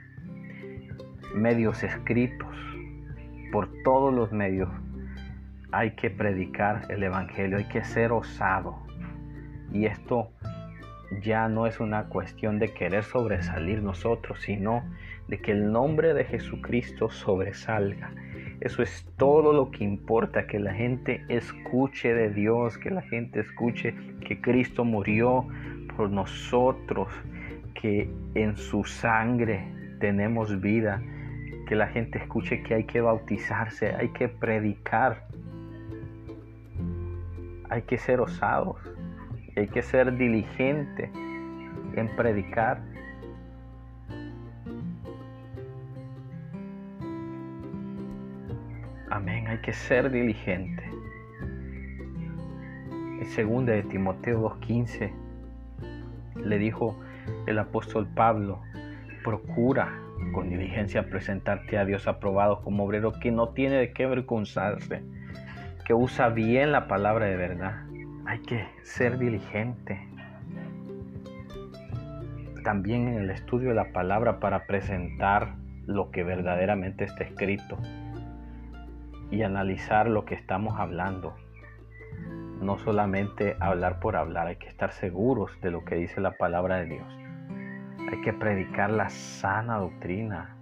medios 1.35 1.83
escritos, 1.83 2.55
por 3.53 3.68
todos 3.85 4.12
los 4.12 4.33
medios. 4.33 4.68
Hay 5.73 5.92
que 5.92 6.11
predicar 6.11 6.87
el 6.88 7.03
Evangelio, 7.03 7.59
hay 7.59 7.68
que 7.68 7.85
ser 7.85 8.12
osado. 8.12 8.79
Y 9.73 9.87
esto 9.87 10.31
ya 11.23 11.49
no 11.49 11.66
es 11.66 11.81
una 11.81 12.05
cuestión 12.05 12.59
de 12.59 12.73
querer 12.73 13.03
sobresalir 13.03 13.83
nosotros, 13.83 14.40
sino 14.42 14.85
de 15.29 15.40
que 15.40 15.53
el 15.53 15.73
nombre 15.73 16.14
de 16.14 16.25
Jesucristo 16.25 17.11
sobresalga 17.11 18.11
eso 18.61 18.83
es 18.83 19.07
todo 19.17 19.53
lo 19.53 19.71
que 19.71 19.85
importa, 19.85 20.47
que 20.47 20.59
la 20.59 20.73
gente 20.75 21.25
escuche 21.29 22.14
de 22.14 22.31
Dios, 22.31 22.79
que 22.79 22.90
la 22.90 23.03
gente 23.03 23.40
escuche 23.40 23.95
que 24.27 24.40
Cristo 24.40 24.85
murió 24.85 25.47
por 25.97 26.11
nosotros, 26.11 27.09
que 27.75 28.11
en 28.35 28.57
su 28.57 28.85
sangre 28.85 29.67
tenemos 30.01 30.61
vida, 30.61 31.03
que 31.67 31.75
la 31.75 31.88
gente 31.88 32.19
escuche 32.19 32.62
que 32.62 32.75
hay 32.75 32.85
que 32.85 33.01
bautizarse, 33.01 33.95
hay 33.95 34.09
que 34.11 34.29
predicar, 34.29 35.27
hay 37.71 37.83
que 37.83 37.99
ser 37.99 38.21
osados, 38.21 38.79
hay 39.57 39.69
que 39.69 39.83
ser 39.83 40.17
diligente 40.17 41.11
en 41.97 42.09
predicar. 42.17 42.83
Amén, 49.14 49.46
hay 49.46 49.59
que 49.59 49.72
ser 49.72 50.11
diligente. 50.11 50.83
En 53.20 53.24
segunda 53.27 53.72
de 53.72 53.85
Timoteo 53.85 54.42
2.15 54.59 55.12
le 56.44 56.59
dijo 56.59 56.98
el 57.46 57.61
apóstol 57.61 58.09
Pablo, 58.12 58.61
procura 59.22 59.96
con 60.33 60.50
diligencia 60.50 61.09
presentarte 61.09 61.79
a 61.79 61.85
Dios 61.85 62.09
aprobado 62.09 62.61
como 62.62 62.87
obrero 62.87 63.12
que 63.12 63.31
no 63.31 63.50
tiene 63.50 63.77
de 63.77 63.92
qué 63.92 64.03
avergonzarse, 64.03 65.05
que 65.85 65.94
usa 65.94 66.31
bien 66.31 66.72
la 66.72 66.88
palabra 66.88 67.27
de 67.27 67.37
verdad. 67.37 67.85
Hay 68.27 68.40
que 68.40 68.66
ser 68.83 69.18
diligente. 69.18 70.09
También 72.64 73.07
en 73.07 73.18
el 73.18 73.31
estudio 73.31 73.68
de 73.68 73.77
la 73.77 73.92
palabra 73.92 74.40
para 74.40 74.66
presentar 74.66 75.55
lo 75.87 76.11
que 76.11 76.24
verdaderamente 76.24 77.05
está 77.05 77.22
escrito 77.22 77.79
y 79.31 79.43
analizar 79.43 80.09
lo 80.09 80.25
que 80.25 80.35
estamos 80.35 80.79
hablando. 80.79 81.35
No 82.61 82.79
solamente 82.79 83.57
hablar 83.61 84.01
por 84.01 84.17
hablar, 84.17 84.47
hay 84.47 84.57
que 84.57 84.69
estar 84.69 84.93
seguros 84.93 85.61
de 85.61 85.71
lo 85.71 85.85
que 85.85 85.97
dice 85.97 86.21
la 86.21 86.33
palabra 86.33 86.77
de 86.77 86.87
Dios. 86.87 87.07
Hay 88.11 88.21
que 88.23 88.33
predicar 88.33 88.91
la 88.91 89.11
sana 89.11 89.79
doctrina. 89.79 90.57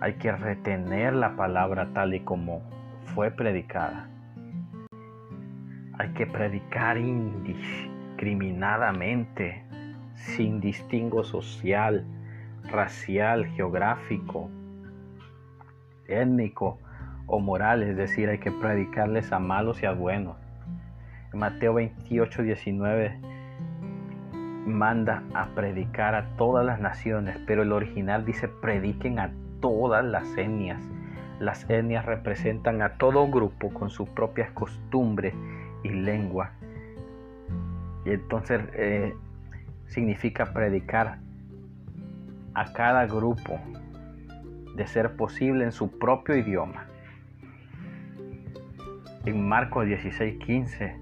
Hay 0.00 0.14
que 0.14 0.32
retener 0.32 1.14
la 1.14 1.36
palabra 1.36 1.88
tal 1.94 2.14
y 2.14 2.20
como 2.20 2.62
fue 3.14 3.30
predicada. 3.30 4.08
Hay 5.98 6.10
que 6.10 6.26
predicar 6.26 6.98
indiscriminadamente, 6.98 9.64
sin 10.14 10.60
distingo 10.60 11.24
social, 11.24 12.04
racial, 12.64 13.46
geográfico, 13.46 14.50
étnico 16.08 16.78
o 17.26 17.40
moral, 17.40 17.82
es 17.82 17.96
decir, 17.96 18.28
hay 18.28 18.38
que 18.38 18.52
predicarles 18.52 19.32
a 19.32 19.38
malos 19.38 19.82
y 19.82 19.86
a 19.86 19.92
buenos. 19.92 20.36
Mateo 21.32 21.74
28, 21.74 22.42
19 22.42 23.18
manda 24.66 25.22
a 25.34 25.46
predicar 25.54 26.14
a 26.14 26.26
todas 26.36 26.64
las 26.64 26.80
naciones, 26.80 27.38
pero 27.46 27.62
el 27.62 27.72
original 27.72 28.24
dice 28.24 28.48
prediquen 28.48 29.18
a 29.18 29.30
todas 29.60 30.04
las 30.04 30.36
etnias. 30.36 30.82
Las 31.38 31.68
etnias 31.68 32.04
representan 32.06 32.82
a 32.82 32.94
todo 32.94 33.28
grupo 33.28 33.72
con 33.72 33.90
sus 33.90 34.08
propias 34.08 34.50
costumbres 34.52 35.34
y 35.84 35.90
lengua. 35.90 36.52
Y 38.04 38.10
entonces 38.10 38.62
eh, 38.74 39.14
significa 39.86 40.46
predicar 40.52 41.18
a 42.54 42.72
cada 42.72 43.06
grupo 43.06 43.60
de 44.76 44.86
ser 44.86 45.16
posible 45.16 45.64
en 45.64 45.72
su 45.72 45.98
propio 45.98 46.36
idioma. 46.36 46.86
En 49.24 49.48
Marcos 49.48 49.86
16:15 49.86 50.96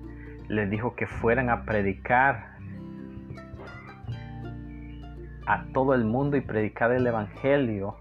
les 0.49 0.71
dijo 0.71 0.95
que 0.95 1.07
fueran 1.07 1.51
a 1.51 1.65
predicar 1.65 2.55
a 5.47 5.65
todo 5.73 5.95
el 5.95 6.05
mundo 6.05 6.37
y 6.37 6.41
predicar 6.41 6.93
el 6.93 7.07
Evangelio 7.07 7.97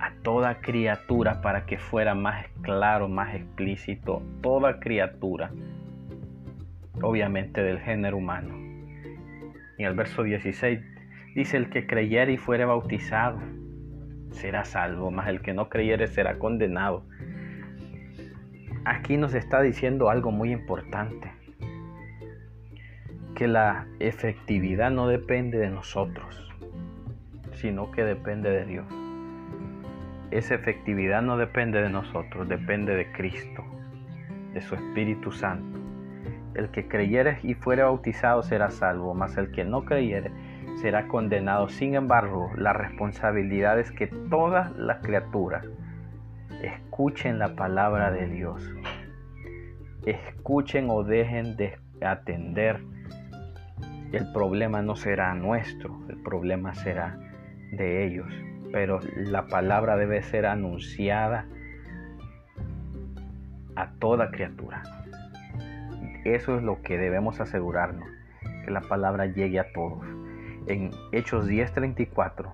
a 0.00 0.12
toda 0.22 0.60
criatura 0.60 1.40
para 1.40 1.64
que 1.66 1.78
fuera 1.78 2.14
más 2.14 2.46
claro, 2.62 3.08
más 3.08 3.34
explícito, 3.34 4.22
toda 4.42 4.80
criatura, 4.80 5.50
obviamente 7.02 7.62
del 7.62 7.78
género 7.78 8.16
humano. 8.16 8.54
Y 9.78 9.84
el 9.84 9.94
verso 9.94 10.22
16 10.22 10.80
dice, 11.34 11.56
el 11.56 11.70
que 11.70 11.86
creyere 11.86 12.32
y 12.32 12.36
fuere 12.36 12.64
bautizado 12.64 13.38
será 14.36 14.64
salvo, 14.64 15.10
mas 15.10 15.28
el 15.28 15.42
que 15.42 15.52
no 15.52 15.68
creyere 15.68 16.06
será 16.06 16.38
condenado. 16.38 17.04
Aquí 18.84 19.16
nos 19.16 19.34
está 19.34 19.60
diciendo 19.62 20.10
algo 20.10 20.30
muy 20.30 20.52
importante, 20.52 21.32
que 23.34 23.48
la 23.48 23.86
efectividad 23.98 24.90
no 24.90 25.08
depende 25.08 25.58
de 25.58 25.70
nosotros, 25.70 26.48
sino 27.52 27.90
que 27.90 28.04
depende 28.04 28.50
de 28.50 28.64
Dios 28.64 29.06
esa 30.30 30.54
efectividad 30.54 31.22
no 31.22 31.36
depende 31.36 31.80
de 31.80 31.88
nosotros, 31.88 32.48
depende 32.48 32.94
de 32.94 33.10
Cristo, 33.12 33.64
de 34.52 34.60
su 34.60 34.74
Espíritu 34.74 35.30
Santo. 35.32 35.78
El 36.54 36.70
que 36.70 36.88
creyere 36.88 37.38
y 37.42 37.54
fuere 37.54 37.82
bautizado 37.82 38.42
será 38.42 38.70
salvo, 38.70 39.14
mas 39.14 39.36
el 39.36 39.50
que 39.50 39.64
no 39.64 39.84
creyere 39.84 40.30
será 40.80 41.08
condenado. 41.08 41.68
Sin 41.68 41.94
embargo, 41.94 42.50
la 42.56 42.72
responsabilidad 42.72 43.78
es 43.78 43.90
que 43.90 44.06
todas 44.06 44.74
las 44.76 44.98
criaturas 45.02 45.66
escuchen 46.62 47.38
la 47.38 47.54
palabra 47.54 48.10
de 48.10 48.26
Dios. 48.26 48.62
Escuchen 50.04 50.88
o 50.90 51.02
dejen 51.02 51.56
de 51.56 51.78
atender. 52.00 52.80
El 54.12 54.32
problema 54.32 54.82
no 54.82 54.96
será 54.96 55.34
nuestro, 55.34 56.00
el 56.08 56.22
problema 56.22 56.74
será 56.74 57.18
de 57.72 58.06
ellos 58.06 58.32
pero 58.72 59.00
la 59.16 59.46
palabra 59.46 59.96
debe 59.96 60.22
ser 60.22 60.46
anunciada 60.46 61.46
a 63.74 63.90
toda 63.98 64.30
criatura. 64.30 64.82
Eso 66.24 66.56
es 66.56 66.62
lo 66.62 66.82
que 66.82 66.98
debemos 66.98 67.40
asegurarnos, 67.40 68.08
que 68.64 68.70
la 68.70 68.80
palabra 68.80 69.26
llegue 69.26 69.60
a 69.60 69.72
todos. 69.72 70.04
En 70.66 70.90
Hechos 71.12 71.46
10:34, 71.46 72.52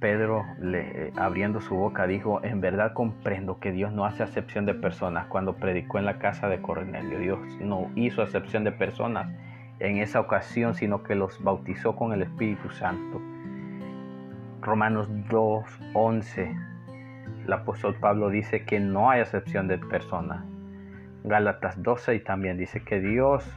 Pedro, 0.00 0.44
abriendo 1.16 1.60
su 1.60 1.74
boca, 1.74 2.06
dijo, 2.06 2.42
en 2.44 2.60
verdad 2.60 2.92
comprendo 2.92 3.58
que 3.58 3.72
Dios 3.72 3.92
no 3.92 4.04
hace 4.04 4.22
acepción 4.22 4.66
de 4.66 4.74
personas 4.74 5.26
cuando 5.26 5.56
predicó 5.56 5.98
en 5.98 6.04
la 6.04 6.18
casa 6.18 6.48
de 6.48 6.60
Cornelio. 6.60 7.18
Dios 7.18 7.38
no 7.60 7.90
hizo 7.94 8.22
acepción 8.22 8.62
de 8.64 8.72
personas 8.72 9.28
en 9.80 9.98
esa 9.98 10.20
ocasión, 10.20 10.74
sino 10.74 11.02
que 11.02 11.14
los 11.14 11.42
bautizó 11.42 11.96
con 11.96 12.12
el 12.12 12.22
Espíritu 12.22 12.70
Santo 12.70 13.20
Romanos 14.66 15.08
2, 15.30 15.64
11, 15.94 16.56
el 17.44 17.52
apóstol 17.52 17.94
Pablo 17.94 18.30
dice 18.30 18.64
que 18.64 18.80
no 18.80 19.10
hay 19.10 19.20
excepción 19.20 19.68
de 19.68 19.78
personas. 19.78 20.44
Gálatas 21.22 21.80
12 21.80 22.16
y 22.16 22.20
también 22.20 22.58
dice 22.58 22.82
que 22.82 22.98
Dios 22.98 23.48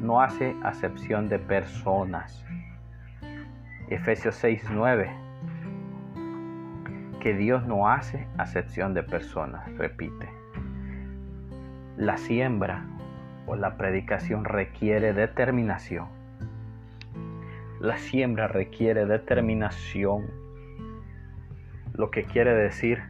no 0.00 0.20
hace 0.20 0.54
acepción 0.62 1.28
de 1.28 1.38
personas. 1.38 2.44
Efesios 3.88 4.34
6, 4.36 4.64
9, 4.70 5.10
que 7.20 7.34
Dios 7.34 7.66
no 7.66 7.88
hace 7.88 8.26
acepción 8.38 8.94
de 8.94 9.02
personas, 9.02 9.70
repite. 9.76 10.28
La 11.96 12.16
siembra 12.16 12.84
o 13.46 13.56
la 13.56 13.76
predicación 13.76 14.44
requiere 14.44 15.12
determinación 15.12 16.20
la 17.80 17.96
siembra 17.96 18.46
requiere 18.46 19.06
determinación. 19.06 20.30
Lo 21.94 22.10
que 22.10 22.24
quiere 22.24 22.52
decir 22.54 23.02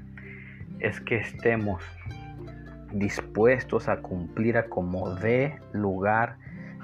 es 0.78 1.00
que 1.00 1.16
estemos 1.16 1.82
dispuestos 2.92 3.88
a 3.88 3.96
cumplir 3.96 4.56
a 4.56 4.68
como 4.68 5.16
dé 5.16 5.58
lugar 5.72 6.36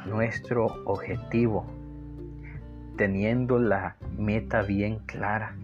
nuestro 0.04 0.66
objetivo, 0.84 1.66
teniendo 2.96 3.58
la 3.58 3.96
meta 4.16 4.62
bien 4.62 4.98
clara, 5.06 5.54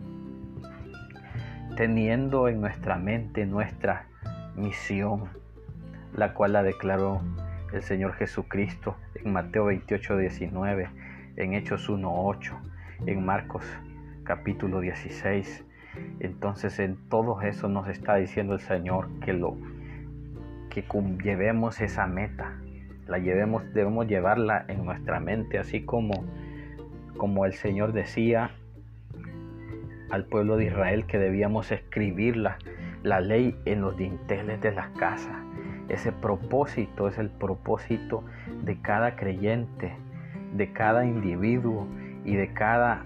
teniendo 1.77 2.49
en 2.49 2.61
nuestra 2.61 2.97
mente 2.97 3.47
nuestra 3.47 4.07
misión, 4.57 5.29
la 6.14 6.35
cual 6.35 6.53
la 6.53 6.62
declaró 6.62 7.21
el 7.73 7.83
Señor 7.83 8.14
Jesucristo 8.14 8.97
en 9.14 9.33
Mateo 9.33 9.66
28, 9.66 10.18
19 10.18 10.88
en 11.37 11.55
Hechos 11.55 11.88
1.8, 11.88 12.53
en 13.07 13.25
Marcos 13.25 13.64
capítulo 14.25 14.81
16. 14.81 15.64
Entonces 16.21 16.79
en 16.79 16.97
todo 17.09 17.40
eso 17.42 17.68
nos 17.68 17.88
está 17.88 18.16
diciendo 18.16 18.55
el 18.55 18.61
Señor 18.61 19.09
que 19.21 19.33
lo 19.33 19.57
que 20.71 20.85
llevemos 21.23 21.81
esa 21.81 22.07
meta, 22.07 22.57
la 23.12 23.18
llevemos, 23.18 23.62
debemos 23.72 24.09
llevarla 24.09 24.64
en 24.68 24.85
nuestra 24.85 25.20
mente, 25.20 25.59
así 25.59 25.85
como 25.85 26.25
como 27.16 27.44
el 27.44 27.53
Señor 27.53 27.92
decía 27.92 28.51
al 30.11 30.25
pueblo 30.25 30.57
de 30.57 30.64
Israel 30.64 31.07
que 31.07 31.18
debíamos 31.18 31.70
escribir 31.70 32.37
la, 32.37 32.59
la 33.05 33.20
ley 33.20 33.55
en 33.66 33.83
los 33.83 33.96
dinteles 33.96 34.61
de 34.61 34.72
las 34.72 34.88
casas. 34.98 35.37
Ese 35.88 36.11
propósito 36.11 37.07
es 37.07 37.18
el 37.18 37.31
propósito 37.31 38.25
de 38.64 38.81
cada 38.81 39.14
creyente 39.14 39.94
de 40.55 40.72
cada 40.72 41.05
individuo 41.05 41.87
y 42.25 42.35
de 42.35 42.53
cada 42.53 43.05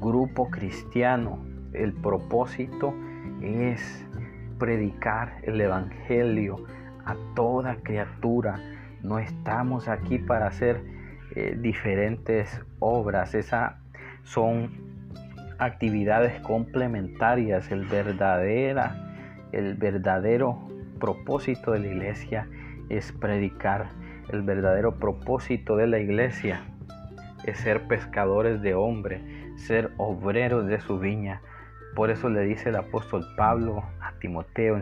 grupo 0.00 0.50
cristiano. 0.50 1.44
El 1.72 1.92
propósito 1.94 2.94
es 3.40 4.06
predicar 4.58 5.38
el 5.42 5.60
Evangelio 5.60 6.64
a 7.04 7.16
toda 7.34 7.76
criatura. 7.82 8.60
No 9.02 9.18
estamos 9.18 9.88
aquí 9.88 10.18
para 10.18 10.46
hacer 10.46 10.82
eh, 11.34 11.56
diferentes 11.58 12.60
obras. 12.78 13.34
Esas 13.34 13.74
son 14.22 14.70
actividades 15.58 16.40
complementarias. 16.40 17.70
El, 17.70 17.86
verdadera, 17.86 18.96
el 19.52 19.74
verdadero 19.74 20.58
propósito 21.00 21.72
de 21.72 21.80
la 21.80 21.86
iglesia 21.88 22.46
es 22.88 23.12
predicar 23.12 23.88
el 24.28 24.42
verdadero 24.42 24.94
propósito 24.94 25.76
de 25.76 25.86
la 25.86 25.98
iglesia 25.98 26.62
es 27.44 27.58
ser 27.58 27.86
pescadores 27.88 28.62
de 28.62 28.74
hombre, 28.74 29.20
ser 29.56 29.92
obreros 29.96 30.66
de 30.66 30.80
su 30.80 30.98
viña. 30.98 31.40
Por 31.94 32.10
eso 32.10 32.28
le 32.28 32.42
dice 32.42 32.70
el 32.70 32.76
apóstol 32.76 33.26
Pablo 33.36 33.82
a 34.00 34.12
Timoteo 34.20 34.80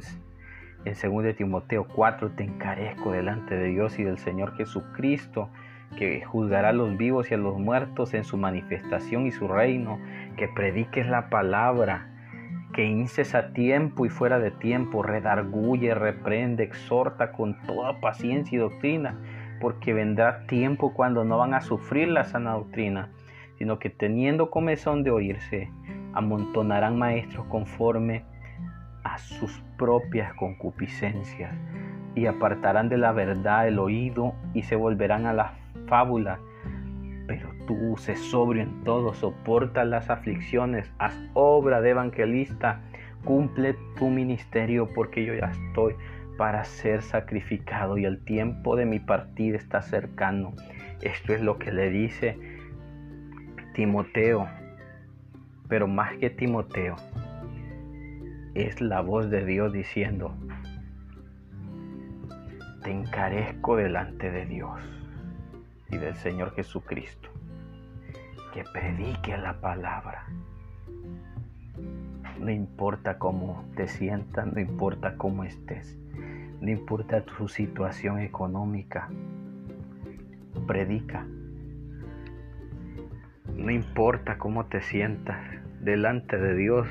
en, 0.84 0.94
en 0.94 1.12
2 1.12 1.36
Timoteo 1.36 1.86
4, 1.94 2.32
te 2.32 2.44
encarezco 2.44 3.12
delante 3.12 3.56
de 3.56 3.68
Dios 3.68 3.98
y 3.98 4.04
del 4.04 4.18
Señor 4.18 4.56
Jesucristo, 4.56 5.50
que 5.96 6.22
juzgará 6.24 6.68
a 6.68 6.72
los 6.72 6.96
vivos 6.96 7.30
y 7.30 7.34
a 7.34 7.38
los 7.38 7.58
muertos 7.58 8.14
en 8.14 8.24
su 8.24 8.36
manifestación 8.36 9.26
y 9.26 9.32
su 9.32 9.48
reino, 9.48 9.98
que 10.36 10.48
prediques 10.48 11.06
la 11.06 11.28
palabra, 11.28 12.10
que 12.72 12.84
inces 12.84 13.34
a 13.34 13.52
tiempo 13.52 14.06
y 14.06 14.08
fuera 14.08 14.38
de 14.38 14.52
tiempo, 14.52 15.02
redarguye, 15.02 15.94
reprende, 15.94 16.62
exhorta 16.62 17.32
con 17.32 17.60
toda 17.66 18.00
paciencia 18.00 18.56
y 18.56 18.60
doctrina, 18.60 19.18
porque 19.60 19.92
vendrá 19.92 20.46
tiempo 20.46 20.94
cuando 20.94 21.24
no 21.24 21.38
van 21.38 21.54
a 21.54 21.60
sufrir 21.60 22.08
la 22.08 22.24
sana 22.24 22.52
doctrina, 22.52 23.10
sino 23.58 23.78
que 23.78 23.90
teniendo 23.90 24.50
comezón 24.50 25.02
de 25.02 25.10
oírse, 25.10 25.70
amontonarán 26.14 26.98
maestros 26.98 27.46
conforme 27.46 28.24
a 29.04 29.18
sus 29.18 29.62
propias 29.80 30.34
concupiscencias 30.34 31.54
y 32.14 32.26
apartarán 32.26 32.90
de 32.90 32.98
la 32.98 33.12
verdad 33.12 33.66
el 33.66 33.78
oído 33.78 34.34
y 34.52 34.62
se 34.62 34.76
volverán 34.76 35.24
a 35.24 35.32
la 35.32 35.54
fábula. 35.86 36.38
Pero 37.26 37.48
tú, 37.66 37.96
sé 37.96 38.14
sobrio 38.14 38.62
en 38.62 38.84
todo, 38.84 39.14
soporta 39.14 39.86
las 39.86 40.10
aflicciones, 40.10 40.92
haz 40.98 41.18
obra 41.32 41.80
de 41.80 41.90
evangelista, 41.90 42.82
cumple 43.24 43.74
tu 43.98 44.10
ministerio 44.10 44.86
porque 44.94 45.24
yo 45.24 45.32
ya 45.32 45.50
estoy 45.50 45.94
para 46.36 46.62
ser 46.64 47.00
sacrificado 47.00 47.96
y 47.96 48.04
el 48.04 48.22
tiempo 48.22 48.76
de 48.76 48.84
mi 48.84 49.00
partida 49.00 49.56
está 49.56 49.80
cercano. 49.80 50.52
Esto 51.00 51.32
es 51.32 51.40
lo 51.40 51.58
que 51.58 51.72
le 51.72 51.88
dice 51.88 52.38
Timoteo, 53.74 54.46
pero 55.68 55.86
más 55.86 56.18
que 56.18 56.28
Timoteo, 56.28 56.96
es 58.54 58.80
la 58.80 59.00
voz 59.00 59.30
de 59.30 59.44
Dios 59.44 59.72
diciendo, 59.72 60.34
te 62.82 62.90
encarezco 62.90 63.76
delante 63.76 64.30
de 64.30 64.46
Dios 64.46 64.80
y 65.90 65.96
del 65.96 66.14
Señor 66.14 66.54
Jesucristo, 66.54 67.28
que 68.52 68.64
predique 68.72 69.36
la 69.36 69.60
palabra. 69.60 70.26
No 72.38 72.50
importa 72.50 73.18
cómo 73.18 73.64
te 73.76 73.86
sientas, 73.86 74.46
no 74.46 74.60
importa 74.60 75.16
cómo 75.16 75.44
estés. 75.44 75.98
No 76.60 76.70
importa 76.70 77.24
tu 77.24 77.48
situación 77.48 78.18
económica, 78.18 79.08
predica. 80.66 81.26
No 83.56 83.70
importa 83.70 84.38
cómo 84.38 84.66
te 84.66 84.80
sientas 84.80 85.38
delante 85.80 86.38
de 86.38 86.54
Dios, 86.54 86.88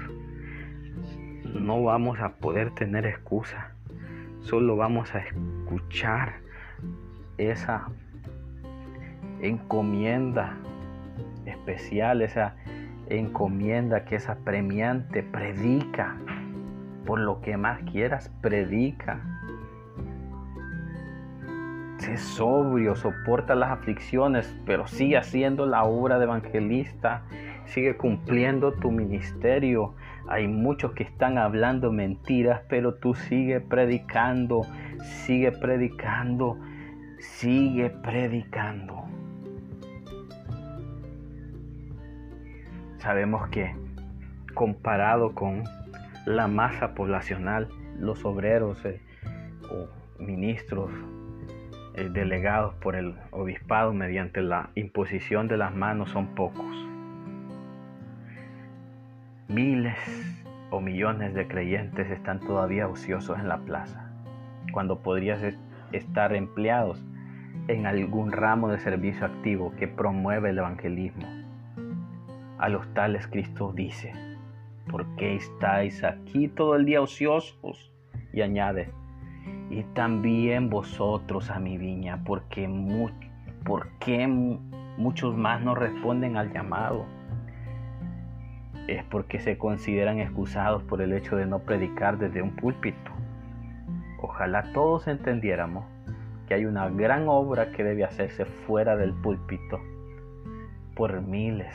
no 1.54 1.84
vamos 1.84 2.20
a 2.20 2.30
poder 2.34 2.72
tener 2.72 3.06
excusa. 3.06 3.72
Solo 4.42 4.76
vamos 4.76 5.14
a 5.14 5.20
escuchar 5.20 6.36
esa 7.38 7.88
encomienda 9.42 10.58
especial, 11.46 12.22
esa 12.22 12.56
encomienda 13.08 14.06
que 14.06 14.16
esa 14.16 14.36
premiante 14.36 15.24
predica. 15.24 16.16
Por 17.06 17.20
lo 17.20 17.42
que 17.42 17.58
más 17.58 17.82
quieras, 17.84 18.32
predica. 18.42 19.22
Sé 21.98 22.18
sobrio, 22.18 22.96
soporta 22.96 23.56
las 23.56 23.72
aflicciones, 23.72 24.56
pero 24.66 24.88
sigue 24.88 25.18
haciendo 25.18 25.66
la 25.66 25.84
obra 25.84 26.18
de 26.18 26.26
evangelista, 26.26 27.24
sigue 27.66 27.98
cumpliendo 27.98 28.72
tu 28.74 28.92
ministerio. 28.92 29.96
Hay 30.32 30.48
muchos 30.48 30.94
que 30.94 31.02
están 31.02 31.40
hablando 31.40 31.92
mentiras, 31.92 32.62
pero 32.70 32.94
tú 32.94 33.16
sigue 33.16 33.62
predicando, 33.62 34.62
sigue 35.26 35.52
predicando, 35.52 36.60
sigue 37.18 37.90
predicando. 37.90 39.06
Sabemos 43.00 43.48
que 43.50 43.76
comparado 44.54 45.34
con 45.34 45.64
la 46.28 46.48
masa 46.48 46.94
poblacional, 46.94 47.68
los 47.98 48.24
obreros 48.24 48.86
eh, 48.86 49.02
o 49.72 49.88
ministros 50.22 50.92
eh, 51.96 52.08
delegados 52.12 52.76
por 52.76 52.96
el 52.96 53.16
obispado 53.32 53.94
mediante 53.94 54.44
la 54.44 54.70
imposición 54.76 55.48
de 55.48 55.58
las 55.58 55.74
manos 55.74 56.12
son 56.12 56.36
pocos. 56.36 56.89
Miles 59.50 59.98
o 60.70 60.80
millones 60.80 61.34
de 61.34 61.48
creyentes 61.48 62.12
están 62.12 62.40
todavía 62.40 62.88
ociosos 62.88 63.40
en 63.40 63.48
la 63.48 63.58
plaza, 63.58 64.12
cuando 64.72 65.00
podrías 65.00 65.42
estar 65.92 66.36
empleados 66.36 67.04
en 67.68 67.88
algún 67.88 68.32
ramo 68.32 68.70
de 68.70 68.78
servicio 68.78 69.26
activo 69.26 69.74
que 69.76 69.88
promueve 69.88 70.52
el 70.52 70.60
evangelismo. 70.60 71.26
A 72.60 72.70
los 72.70 72.88
tales 72.94 73.26
Cristo 73.26 73.74
dice, 73.76 74.14
¿por 74.88 75.08
qué 75.16 75.38
estáis 75.38 76.04
aquí 76.04 76.48
todo 76.48 76.76
el 76.76 76.86
día 76.86 77.02
ociosos? 77.02 77.92
Y 78.32 78.42
añade, 78.42 78.92
y 79.72 79.82
también 79.96 80.70
vosotros 80.70 81.50
a 81.50 81.58
mi 81.60 81.80
viña, 81.80 82.24
porque, 82.24 82.68
muchos 84.98 85.36
más 85.36 85.60
no 85.64 85.74
responden 85.74 86.38
al 86.38 86.54
llamado. 86.54 87.08
Es 88.90 89.04
porque 89.04 89.40
se 89.40 89.58
consideran 89.58 90.20
excusados 90.20 90.84
por 90.84 91.02
el 91.02 91.14
hecho 91.14 91.36
de 91.36 91.46
no 91.46 91.60
predicar 91.60 92.18
desde 92.18 92.42
un 92.42 92.56
púlpito. 92.56 93.12
Ojalá 94.22 94.72
todos 94.74 95.08
entendiéramos 95.08 95.86
que 96.48 96.56
hay 96.56 96.66
una 96.66 96.90
gran 96.90 97.28
obra 97.28 97.72
que 97.72 97.84
debe 97.84 98.04
hacerse 98.04 98.46
fuera 98.46 98.98
del 98.98 99.14
púlpito 99.14 99.80
por 100.96 101.22
miles 101.22 101.74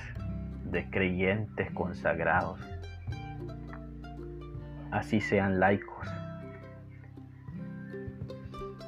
de 0.65 0.91
creyentes 0.91 1.71
consagrados. 1.71 2.61
Así 4.91 5.21
sean 5.21 5.61
laicos 5.61 6.09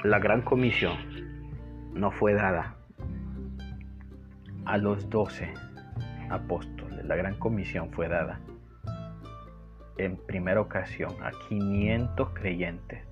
la 0.07 0.20
gran 0.20 0.43
comisión 0.43 0.97
no 1.95 2.12
fue 2.12 2.35
dada 2.35 2.77
a 4.64 4.79
los 4.79 5.09
doce 5.11 5.53
apóstoles. 6.31 6.76
La 7.07 7.14
gran 7.14 7.34
comisión 7.34 7.90
fue 7.92 8.09
dada 8.09 8.40
en 9.96 10.16
primera 10.16 10.61
ocasión 10.61 11.12
a 11.22 11.30
500 11.48 12.30
creyentes, 12.30 13.04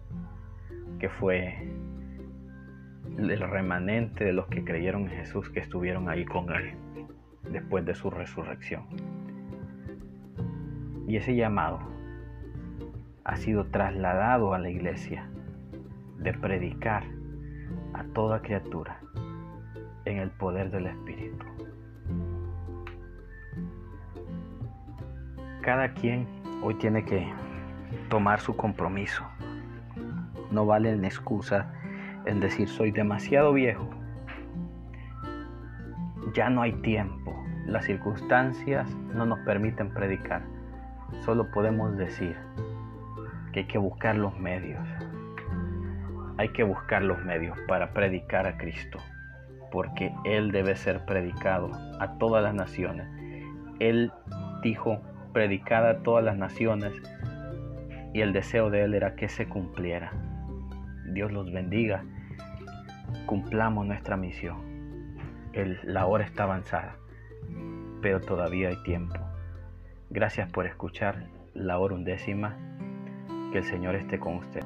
que 0.98 1.08
fue 1.08 1.68
el 3.16 3.40
remanente 3.40 4.24
de 4.24 4.32
los 4.32 4.48
que 4.48 4.64
creyeron 4.64 5.02
en 5.02 5.10
Jesús 5.10 5.48
que 5.48 5.60
estuvieron 5.60 6.08
ahí 6.08 6.24
con 6.24 6.52
él 6.52 6.74
después 7.50 7.84
de 7.84 7.94
su 7.94 8.10
resurrección. 8.10 8.84
Y 11.06 11.16
ese 11.16 11.36
llamado 11.36 11.78
ha 13.22 13.36
sido 13.36 13.66
trasladado 13.66 14.54
a 14.54 14.58
la 14.58 14.70
iglesia 14.70 15.28
de 16.18 16.32
predicar 16.32 17.04
a 17.92 18.04
toda 18.12 18.42
criatura 18.42 19.00
en 20.04 20.18
el 20.18 20.30
poder 20.30 20.70
del 20.70 20.86
Espíritu. 20.86 21.46
Cada 25.64 25.88
quien 25.94 26.26
hoy 26.62 26.74
tiene 26.74 27.04
que 27.04 27.26
tomar 28.10 28.40
su 28.40 28.54
compromiso. 28.54 29.24
No 30.50 30.66
vale 30.66 30.94
la 30.96 31.06
excusa 31.06 31.72
en 32.26 32.40
decir 32.40 32.68
soy 32.68 32.90
demasiado 32.90 33.52
viejo. 33.52 33.88
Ya 36.34 36.50
no 36.50 36.62
hay 36.62 36.72
tiempo. 36.82 37.34
Las 37.66 37.86
circunstancias 37.86 38.94
no 39.14 39.24
nos 39.24 39.38
permiten 39.40 39.92
predicar. 39.92 40.42
Solo 41.24 41.50
podemos 41.50 41.96
decir 41.96 42.36
que 43.52 43.60
hay 43.60 43.66
que 43.66 43.78
buscar 43.78 44.16
los 44.16 44.38
medios 44.38 44.86
hay 46.36 46.48
que 46.48 46.64
buscar 46.64 47.02
los 47.02 47.22
medios 47.24 47.56
para 47.68 47.92
predicar 47.92 48.46
a 48.46 48.56
Cristo, 48.56 48.98
porque 49.70 50.12
Él 50.24 50.50
debe 50.50 50.74
ser 50.76 51.04
predicado 51.04 51.70
a 52.00 52.18
todas 52.18 52.42
las 52.42 52.54
naciones. 52.54 53.06
Él 53.78 54.12
dijo, 54.62 55.00
predicada 55.34 55.90
a 55.90 55.98
todas 55.98 56.24
las 56.24 56.38
naciones, 56.38 56.94
y 58.14 58.22
el 58.22 58.32
deseo 58.32 58.70
de 58.70 58.84
Él 58.84 58.94
era 58.94 59.16
que 59.16 59.28
se 59.28 59.46
cumpliera. 59.46 60.12
Dios 61.12 61.30
los 61.30 61.52
bendiga, 61.52 62.04
cumplamos 63.26 63.84
nuestra 63.86 64.16
misión. 64.16 64.72
la 65.82 66.06
hora 66.06 66.24
está 66.24 66.44
avanzada, 66.44 66.96
pero 68.00 68.20
todavía 68.20 68.68
hay 68.68 68.82
tiempo. 68.84 69.18
Gracias 70.08 70.50
por 70.50 70.66
escuchar 70.66 71.26
la 71.54 71.78
hora 71.78 71.94
undécima. 71.94 72.56
Que 73.52 73.58
el 73.58 73.64
Señor 73.64 73.94
esté 73.94 74.18
con 74.18 74.36
usted. 74.36 74.62